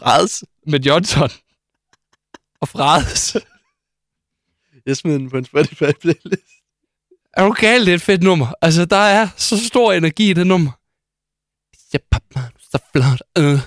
[0.00, 0.44] Freds.
[0.66, 1.30] med Johnson
[2.60, 3.36] og Frades.
[4.86, 6.42] Jeg smider den på en Spotify playlist.
[7.36, 8.54] Er du galt, det er et fedt nummer.
[8.62, 10.79] Altså, der er så stor energi i det nummer.
[11.94, 13.22] Ja, pappa, så flot.
[13.38, 13.60] Uh,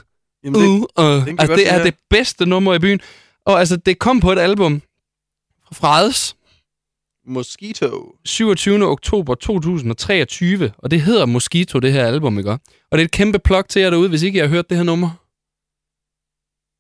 [0.44, 1.26] Jamen, det, uh, uh.
[1.26, 3.00] kan Altså, det er det bedste nummer i byen.
[3.46, 4.82] Og altså, det kom på et album
[5.66, 6.36] fra Frades
[7.26, 8.16] Mosquito.
[8.26, 8.86] 27.
[8.86, 12.52] oktober 2023, og det hedder Mosquito, det her album, ikke?
[12.52, 12.60] Og
[12.92, 14.84] det er et kæmpe plug til jer derude, hvis ikke I har hørt det her
[14.84, 15.10] nummer.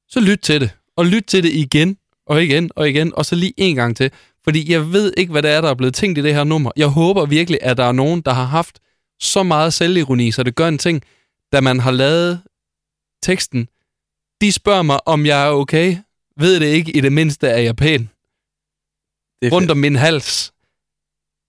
[0.10, 3.36] Så lyt til det, og lyt til det igen, og igen, og igen, og så
[3.36, 4.12] lige en gang til.
[4.44, 6.72] Fordi jeg ved ikke, hvad det er, der er blevet tænkt i det her nummer.
[6.76, 8.80] Jeg håber virkelig, at der er nogen, der har haft
[9.20, 11.04] så meget selvironi, så det gør en ting,
[11.54, 12.42] da man har lavet
[13.24, 13.70] teksten.
[14.42, 15.98] De spørger mig, om jeg er okay.
[16.38, 18.10] Ved det ikke, i det mindste er jeg pæn
[19.42, 19.72] Det er rundt fedt.
[19.72, 20.54] om min hals.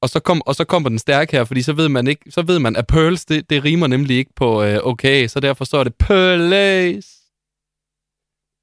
[0.03, 2.43] Og så, kom, og så kommer den stærk her, fordi så ved man ikke, så
[2.43, 5.85] ved man, at pearls, det, det rimer nemlig ikke på øh, okay, så derfor står
[5.85, 7.07] det pearls.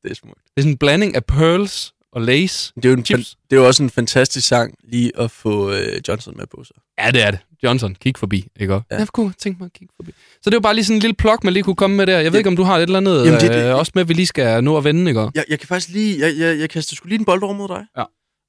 [0.04, 0.44] Det er smukt.
[0.44, 2.74] Det er sådan en blanding af pearls og lace.
[2.76, 5.72] Det er jo, en, fan, det er jo også en fantastisk sang lige at få
[5.72, 6.76] øh, Johnson med på sig.
[7.06, 7.40] Ja, det er det.
[7.64, 8.86] Johnson, kig forbi, ikke også?
[8.92, 8.96] Ja.
[8.96, 9.00] Ja.
[9.00, 10.12] Jeg kunne tænke mig at kigge forbi.
[10.42, 12.14] Så det var bare lige sådan en lille plok, man lige kunne komme med der.
[12.20, 12.38] Jeg ved Ja.
[12.38, 14.26] ikke, om du har et eller andet Jamen, det- det- øh, også med, vi lige
[14.28, 15.32] skal nå at vende, ikke også?
[15.36, 17.68] Jeg, jeg kan faktisk lige, jeg, jeg, jeg kaster sgu lige en bold over mod
[17.68, 17.86] dig.
[17.98, 18.04] Ja.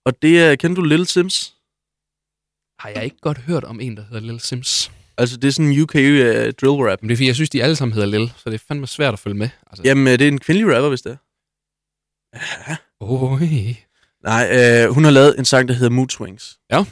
[0.07, 1.55] Og det er, kender du Little Sims?
[2.79, 4.91] Har jeg ikke godt hørt om en, der hedder Lil Sims?
[5.19, 7.03] Altså, det er sådan en UK uh, drill rap.
[7.03, 8.87] Men det er fordi, jeg synes, de alle sammen hedder Lil, så det er fandme
[8.87, 9.49] svært at følge med.
[9.71, 11.17] Altså, Jamen, øh, det er en kvindelig rapper, hvis det er.
[13.01, 13.77] Oj.
[14.25, 14.49] Nej,
[14.85, 16.59] øh, hun har lavet en sang, der hedder Mood Swings.
[16.73, 16.85] Ja.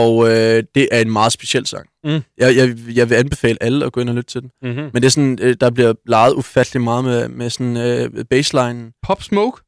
[0.00, 1.88] Og øh, det er en meget speciel sang.
[2.04, 2.10] Mm.
[2.38, 4.50] Jeg, jeg, jeg vil anbefale alle at gå ind og lytte til den.
[4.62, 4.90] Mm-hmm.
[4.92, 8.92] Men det er sådan, øh, der bliver leget ufattelig meget med, med sådan øh, baseline.
[9.02, 9.62] Pop Smoke?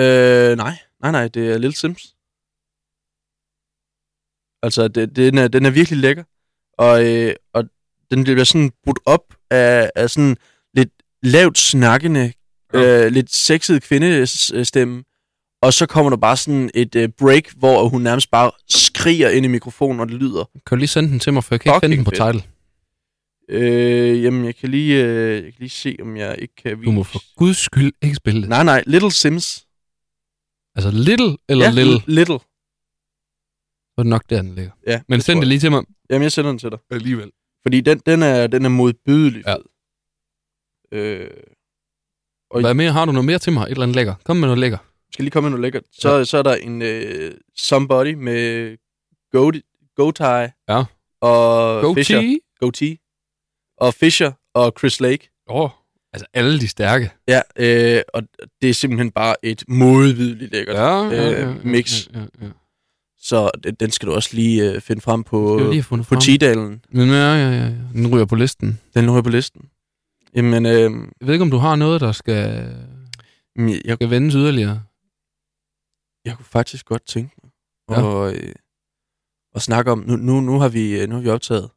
[0.00, 2.02] Øh, nej, nej, nej, det er Little Sims.
[4.62, 6.24] Altså, det, den, er, den er virkelig lækker.
[6.78, 7.64] Og, øh, og
[8.10, 10.36] den bliver sådan brudt op af, af sådan
[10.74, 10.90] lidt
[11.22, 12.32] lavt snakkende,
[12.74, 13.04] Ja.
[13.04, 15.04] øh, lidt sexet kvindestemme.
[15.64, 19.44] Og så kommer der bare sådan et uh, break, hvor hun nærmest bare skriger ind
[19.46, 20.44] i mikrofonen, og det lyder.
[20.66, 22.42] Kan du lige sende den til mig, for jeg kan ikke finde den på title.
[23.48, 26.86] Øh, jamen, jeg kan, lige, øh, jeg kan lige se, om jeg ikke kan vise...
[26.86, 28.48] Du må for guds skyld ikke spille det.
[28.48, 29.66] Nej, nej, Little Sims.
[30.76, 32.38] Altså Little eller ja, Little, Little.
[32.38, 34.72] så er det nok der, den ligger.
[34.86, 35.82] Ja, Men det send det lige til mig.
[36.10, 36.78] Jamen, jeg sender den til dig.
[36.90, 37.30] Alligevel.
[37.62, 39.56] Fordi den, den, er, den er modbydelig Ja.
[40.92, 41.30] Øh,
[42.50, 42.92] Og- Hvad mere?
[42.92, 43.62] Har du noget mere til mig?
[43.64, 44.14] Et eller andet lækker.
[44.24, 44.78] Kom med noget lækker.
[45.14, 45.82] Skal lige komme med noget lækkert.
[45.92, 46.24] Så, ja.
[46.24, 48.76] så er der en øh, Somebody med
[49.32, 49.52] Go,
[49.96, 50.84] Go Tie Ja.
[51.20, 52.38] og Go Fisher.
[52.60, 52.82] Go T.
[53.78, 55.30] Og Fisher og Chris Lake.
[55.48, 55.70] Åh, oh,
[56.12, 57.10] altså alle de stærke.
[57.28, 58.22] Ja, øh, og
[58.62, 62.08] det er simpelthen bare et modbydeligt lækkert øh, mix.
[62.14, 62.48] Ja, ja, ja.
[63.18, 66.20] Så den, den skal du også lige øh, finde frem på, lige på frem?
[66.20, 66.84] Tidalen.
[66.92, 67.70] Men ja, ja, ja, ja.
[67.92, 68.80] Den ryger på listen.
[68.94, 69.68] Den er på listen.
[70.34, 72.34] Jamen, øh, Jeg ved ikke, om du har noget, der skal,
[73.56, 74.82] jeg, jeg, skal vendes yderligere.
[76.24, 77.50] Jeg kunne faktisk godt tænke mig
[77.90, 78.00] Ja.
[78.00, 78.06] ja.
[78.06, 78.54] og, øh,
[79.54, 81.70] at snakke om, nu, nu, nu, har vi, øh, nu har vi optaget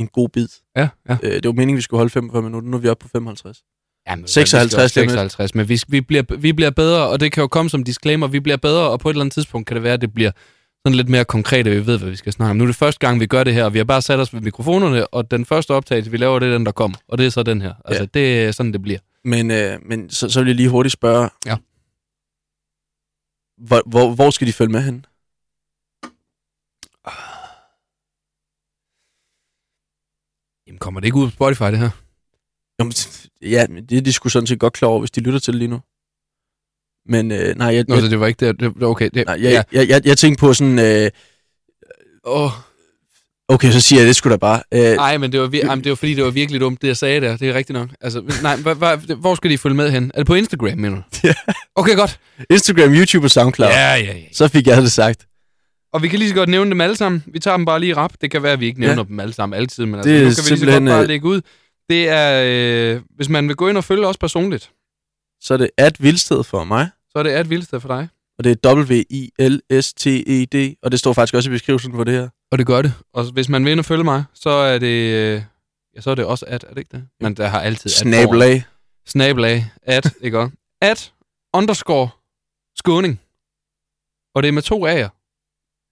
[0.00, 0.48] en god bid.
[0.76, 1.16] Ja, ja.
[1.22, 3.62] Øh, det var meningen, vi skulle holde 45 minutter, nu er vi oppe på 55.
[4.08, 5.12] Jamen, 56 lige om lidt.
[5.12, 8.26] 56, men vi, vi, bliver, vi bliver bedre, og det kan jo komme som disclaimer,
[8.26, 10.30] vi bliver bedre, og på et eller andet tidspunkt kan det være, at det bliver
[10.86, 12.56] sådan lidt mere konkret, at vi ved, hvad vi skal snakke om.
[12.56, 14.34] Nu er det første gang, vi gør det her, og vi har bare sat os
[14.34, 16.96] ved mikrofonerne, og den første optagelse, vi laver, det er den, der kommer.
[17.08, 17.74] Og det er så den her.
[17.84, 18.08] Altså, Ja.
[18.20, 18.98] det er sådan, det bliver.
[19.24, 21.56] Men, øh, men så, så vil jeg lige hurtigt spørge, Ja.
[23.58, 25.06] Hvor, hvor, hvor skal de følge med hen?
[30.66, 31.90] Jamen, kommer det ikke ud på Spotify, det her?
[32.78, 32.92] Jamen,
[33.42, 35.58] ja, det er de skulle sådan set godt klar over, hvis de lytter til det
[35.58, 35.80] lige nu.
[37.06, 38.60] Men øh, nej, jeg, Nå, jeg, så det var ikke det.
[38.60, 39.62] det okay, det, nej, jeg, ja.
[39.80, 40.78] jeg, jeg, jeg tænkte på sådan...
[40.78, 41.10] Øh,
[42.24, 42.50] Åh,
[43.48, 44.62] okay, så siger jeg det sgu da bare.
[44.74, 46.82] Øh, Nej, men det var, vir- Ej, men det var fordi, det var virkelig dumt,
[46.82, 47.36] det jeg sagde der.
[47.36, 47.88] Det er rigtigt nok.
[48.00, 50.10] Altså, nej, hva, hva, hvor skal de følge med hen?
[50.14, 51.02] Er det på Instagram, mener du?
[51.78, 52.20] Okay, godt.
[52.50, 53.70] Instagram, YouTube og SoundCloud.
[53.70, 54.14] Ja, ja, ja.
[54.32, 55.26] Så fik jeg det sagt.
[55.92, 57.24] Og vi kan lige så godt nævne dem alle sammen.
[57.26, 58.12] Vi tager dem bare lige rap.
[58.20, 59.08] Det kan være, at vi ikke nævner Ja.
[59.08, 61.08] dem alle sammen altid, men altså, Det nu kan vi lige så godt bare øh,
[61.08, 61.40] lægge ud.
[61.90, 62.42] Det er,
[62.94, 64.70] øh, hvis man vil gå ind og følge os personligt,
[65.40, 68.08] Så er det at Vildsted for mig, så er det at Vildsted for dig.
[68.38, 72.28] og det er W-I-L-S-T-E-D, og det står faktisk også i beskrivelsen for det her.
[72.52, 72.92] Og det gør det.
[73.14, 75.42] Og hvis man vil ind og følge mig, så er det, øh,
[75.96, 77.04] ja, så er det også at, er det ikke det?
[77.20, 77.96] Men der har altid at.
[77.96, 78.64] Snabelag.
[79.06, 80.56] Snabelag, at, ikke også?
[80.82, 81.12] At,
[81.54, 82.10] underscore,
[82.76, 83.20] skåning.
[84.34, 85.10] Og det er med to A'er,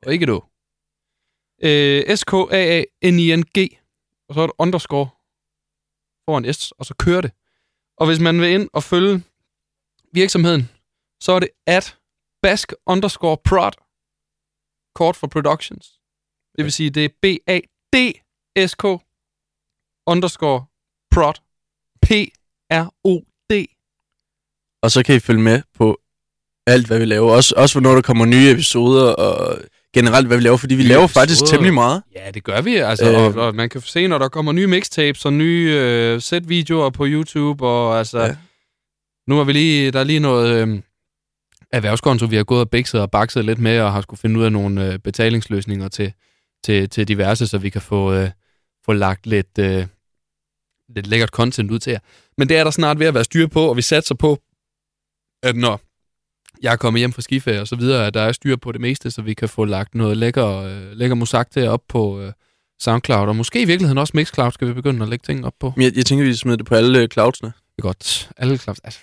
[0.07, 0.41] og ikke et Å.
[1.63, 3.59] Øh, S-K-A-A-N-I-N-G,
[4.29, 5.09] og så er det underscore
[6.25, 7.33] foran S, og så kører det.
[7.97, 9.23] Og hvis man vil ind og følge
[10.13, 10.63] virksomheden,
[11.21, 11.99] så er det at
[12.43, 13.75] bask underscore prod,
[14.95, 16.01] kort for productions.
[16.57, 18.85] Det vil sige, det er B-A-D-S-K
[20.07, 20.67] underscore
[21.11, 21.37] prod,
[22.03, 23.36] P-R-O-D.
[24.83, 26.01] Og så kan I følge med på
[26.67, 27.33] alt, hvad vi laver.
[27.33, 29.59] Også, også hvornår der kommer nye episoder, og
[29.95, 31.51] generelt, hvad vi laver, fordi vi Nye laver faktisk episoder.
[31.51, 32.03] temmelig meget.
[32.15, 32.77] Ja, det gør vi.
[32.77, 33.17] Altså, Øh.
[33.37, 37.05] og, og man kan se, når der kommer nye mixtapes og nye øh, set-videoer på
[37.07, 38.21] YouTube, og altså...
[38.21, 38.37] Ja.
[39.29, 39.91] Nu har vi lige...
[39.91, 40.81] Der er lige noget øh,
[41.73, 44.45] erhvervskonto, vi har gået og bikset og bakset lidt med, og har skulle finde ud
[44.45, 46.13] af nogle øh, betalingsløsninger til,
[46.65, 48.31] til, til diverse, så vi kan få, øh,
[48.85, 49.87] få lagt lidt, øh,
[50.95, 51.99] lidt lækkert content ud til jer.
[52.39, 54.39] Men det er der snart ved at være styr på, og vi satser på,
[55.43, 55.81] at når
[56.63, 58.81] jeg er kommet hjem fra skiferie og så videre, at der er styr på det
[58.81, 62.33] meste, så vi kan få lagt noget lækker, øh, lækker musak til op på øh,
[62.81, 65.73] SoundCloud, og måske i virkeligheden også Mixcloud skal vi begynde at lægge ting op på.
[65.77, 67.49] Men jeg, jeg tænker, vi smider det på alle øh, cloudsene.
[67.49, 68.31] Det er godt.
[68.37, 69.01] Alle, clouds, altså,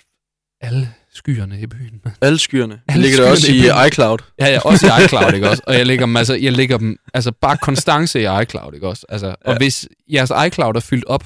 [0.60, 2.02] alle skyerne i byen.
[2.20, 2.72] Alle skyerne.
[2.74, 3.86] Det Alle ligger der også i i byen.
[3.86, 4.18] iCloud.
[4.40, 5.62] Ja, ja, også i iCloud, ikke også?
[5.66, 9.06] Og jeg lægger dem, altså, jeg lægger dem, altså bare konstance i iCloud, ikke også?
[9.08, 9.56] Altså, og Ja.
[9.58, 11.24] hvis jeres iCloud er fyldt op,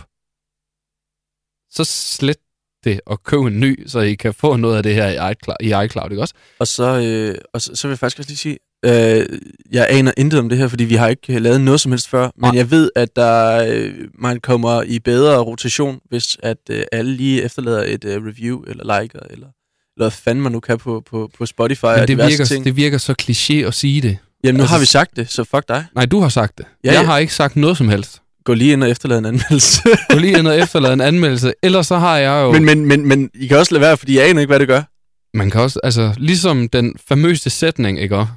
[1.71, 2.37] så slet
[2.85, 5.57] det og køb en ny, så I kan få noget af det her i iCloud,
[5.61, 6.35] i iCloud ikke også?
[6.59, 9.39] Og så, øh, og så, så vil jeg faktisk også lige sige, øh,
[9.72, 12.22] jeg aner intet om det her, fordi vi har ikke lavet noget som helst før,
[12.22, 12.53] men Nej.
[12.57, 17.43] jeg ved, at der øh, man kommer i bedre rotation, hvis at øh, alle lige
[17.43, 19.47] efterlader et øh, review, eller liker, eller, eller
[19.97, 22.64] hvad fanden man nu kan på, på, på Spotify Men det virker, ting.
[22.64, 24.18] det virker så kliché at sige det.
[24.45, 25.85] Jamen nu altså- har vi sagt det, så fuck dig.
[25.95, 26.66] Nej, du har sagt det.
[26.85, 27.07] Ja, jeg ja.
[27.07, 28.22] har ikke sagt noget som helst.
[28.49, 29.82] Gå lige ind og efterlade en anmeldelse.
[30.12, 31.53] Du lige ind og efterlade en anmeldelse.
[31.62, 32.53] Ellers så har jeg jo...
[32.53, 34.68] men, men, men, men I kan også lade være, fordi jeg aner ikke, hvad det
[34.68, 34.82] gør.
[35.36, 38.32] Man kan også, altså, ligesom den famøse sætning, ikke også?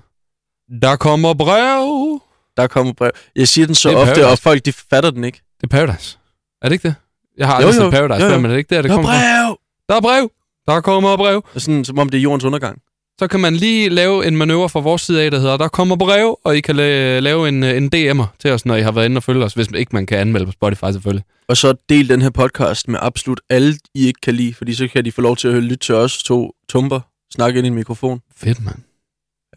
[0.81, 2.19] Der kommer brev.
[2.57, 3.11] Der kommer brev.
[3.35, 4.27] Jeg siger den så Det er ofte, Paradise.
[4.31, 5.41] og folk de fatter den ikke.
[5.61, 6.17] Det er Paradise.
[6.61, 6.95] Er det ikke det?
[7.37, 8.29] Jeg har aldrig set Paradise Jo, jo.
[8.31, 9.57] før, men er det ikke der, det Der er kommer brev!
[9.89, 10.31] Der er brev.
[10.67, 11.45] Der kommer brev.
[11.55, 12.81] Og sådan, som om det er jordens undergang.
[13.19, 15.95] Så kan man lige lave en manøvre fra vores side af, der hedder, der kommer
[15.95, 18.91] brev, og I kan la- lave en, øh, en DM'er til os, når I har
[18.91, 21.23] været inde og følge os, hvis ikke man kan anmelde på Spotify selvfølgelig.
[21.47, 24.87] Og så del den her podcast med absolut alle, I ikke kan lide, fordi så
[24.87, 26.99] kan de få lov til at lytte til os to tumper,
[27.33, 28.21] Snakke ind i en mikrofon.
[28.35, 28.77] Fedt, mand.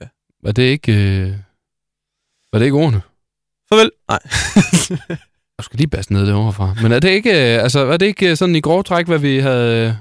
[0.00, 0.06] Ja.
[0.42, 0.92] Var det ikke...
[0.92, 1.32] Øh...
[2.52, 3.00] Var det ikke ordene?
[3.68, 3.90] Farvel.
[4.08, 4.18] Nej.
[5.58, 6.74] Jeg skal lige basse ned det overfra.
[6.82, 9.18] Men er det ikke, øh, altså, var det ikke øh, sådan i grov træk, hvad
[9.18, 9.92] vi havde øh,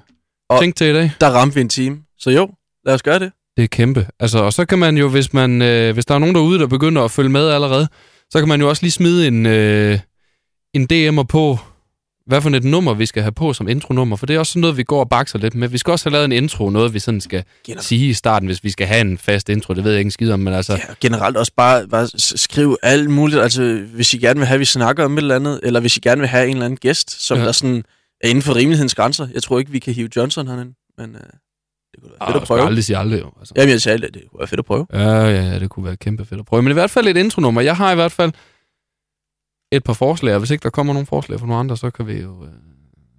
[0.50, 1.12] Og- tænkt til i dag?
[1.22, 2.04] Der ramte vi en time.
[2.20, 2.50] Så jo,
[2.86, 3.32] lad os gøre det.
[3.58, 4.08] Det er kæmpe.
[4.20, 6.68] Altså, og så kan man jo, hvis, man, øh, hvis der er nogen derude, der
[6.68, 7.88] begynder at følge med allerede,
[8.30, 10.00] så kan man jo også lige smide en, øh,
[10.74, 11.58] en DM'er på,
[12.28, 14.62] hvad for et nummer vi skal have på som intronummer, for det er også sådan
[14.62, 15.68] noget, vi går og bakser lidt med.
[15.68, 18.46] Vi skal også have lavet en intro, noget vi sådan skal Gener- sige i starten,
[18.48, 19.74] hvis vi skal have en fast intro.
[19.74, 20.74] Det ved jeg ikke skid om, men altså...
[20.74, 23.42] Ja, generelt også bare, bare s- skriv alt muligt.
[23.42, 25.98] Altså, hvis I gerne vil have, at vi snakker om et eller andet, eller hvis
[25.98, 27.46] I gerne vil have en eller anden gæst, som Ja.
[27.46, 27.84] der sådan
[28.22, 29.28] er inden for rimelighedens grænser.
[29.34, 31.22] Jeg tror ikke, vi kan hive Johnson herinde, men øh,
[31.94, 32.62] det kunne være fedt Ah, at prøve.
[32.62, 33.32] aldrig sige aldrig, jo.
[33.40, 33.54] Altså.
[33.58, 34.88] Jamen, jeg sagde, at det kunne være fedt at prøve.
[34.94, 36.62] Ja, ja, ja, det kunne være kæmpe fedt at prøve.
[36.64, 37.62] Men i hvert fald et intronummer.
[37.62, 38.32] Jeg har i hvert fald
[39.72, 42.08] et par forslag, og hvis ikke der kommer nogen forslag fra nogen andre, så kan
[42.08, 42.52] vi jo øh,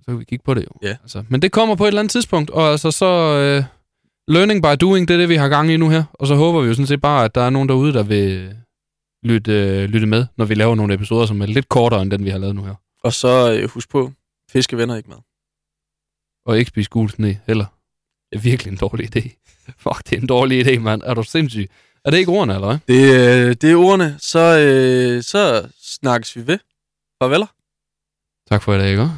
[0.03, 0.89] så kan vi kigge på det jo.
[0.89, 0.97] Ja.
[1.03, 3.07] Altså, men det kommer på et eller andet tidspunkt, og altså så
[3.39, 3.65] øh,
[4.29, 6.05] learning by doing, det er det, vi har gang i nu her.
[6.13, 8.57] Og så håber vi jo sådan set bare, at der er nogen derude, der vil
[9.23, 12.25] lytte, øh, lytte med, når vi laver nogle episoder, som er lidt kortere end den,
[12.25, 12.75] vi har lavet nu her.
[13.05, 14.13] Og så øh, husk på,
[14.51, 15.17] fiskevenner ikke med.
[16.47, 17.67] Og ikke spise gul sne heller.
[18.35, 19.45] Er virkelig en dårlig idé.
[19.83, 21.03] Fuck, det er en dårlig idé, mand.
[21.05, 21.71] Er du sindssyg?
[22.05, 22.79] Er det ikke ordene, eller hvad?
[22.89, 23.15] Det,
[23.49, 24.17] øh, det er ordene.
[24.19, 26.59] Så, øh, så snakkes vi ved.
[27.23, 27.47] Farveler.
[28.51, 29.11] Tak for i dag, ikke?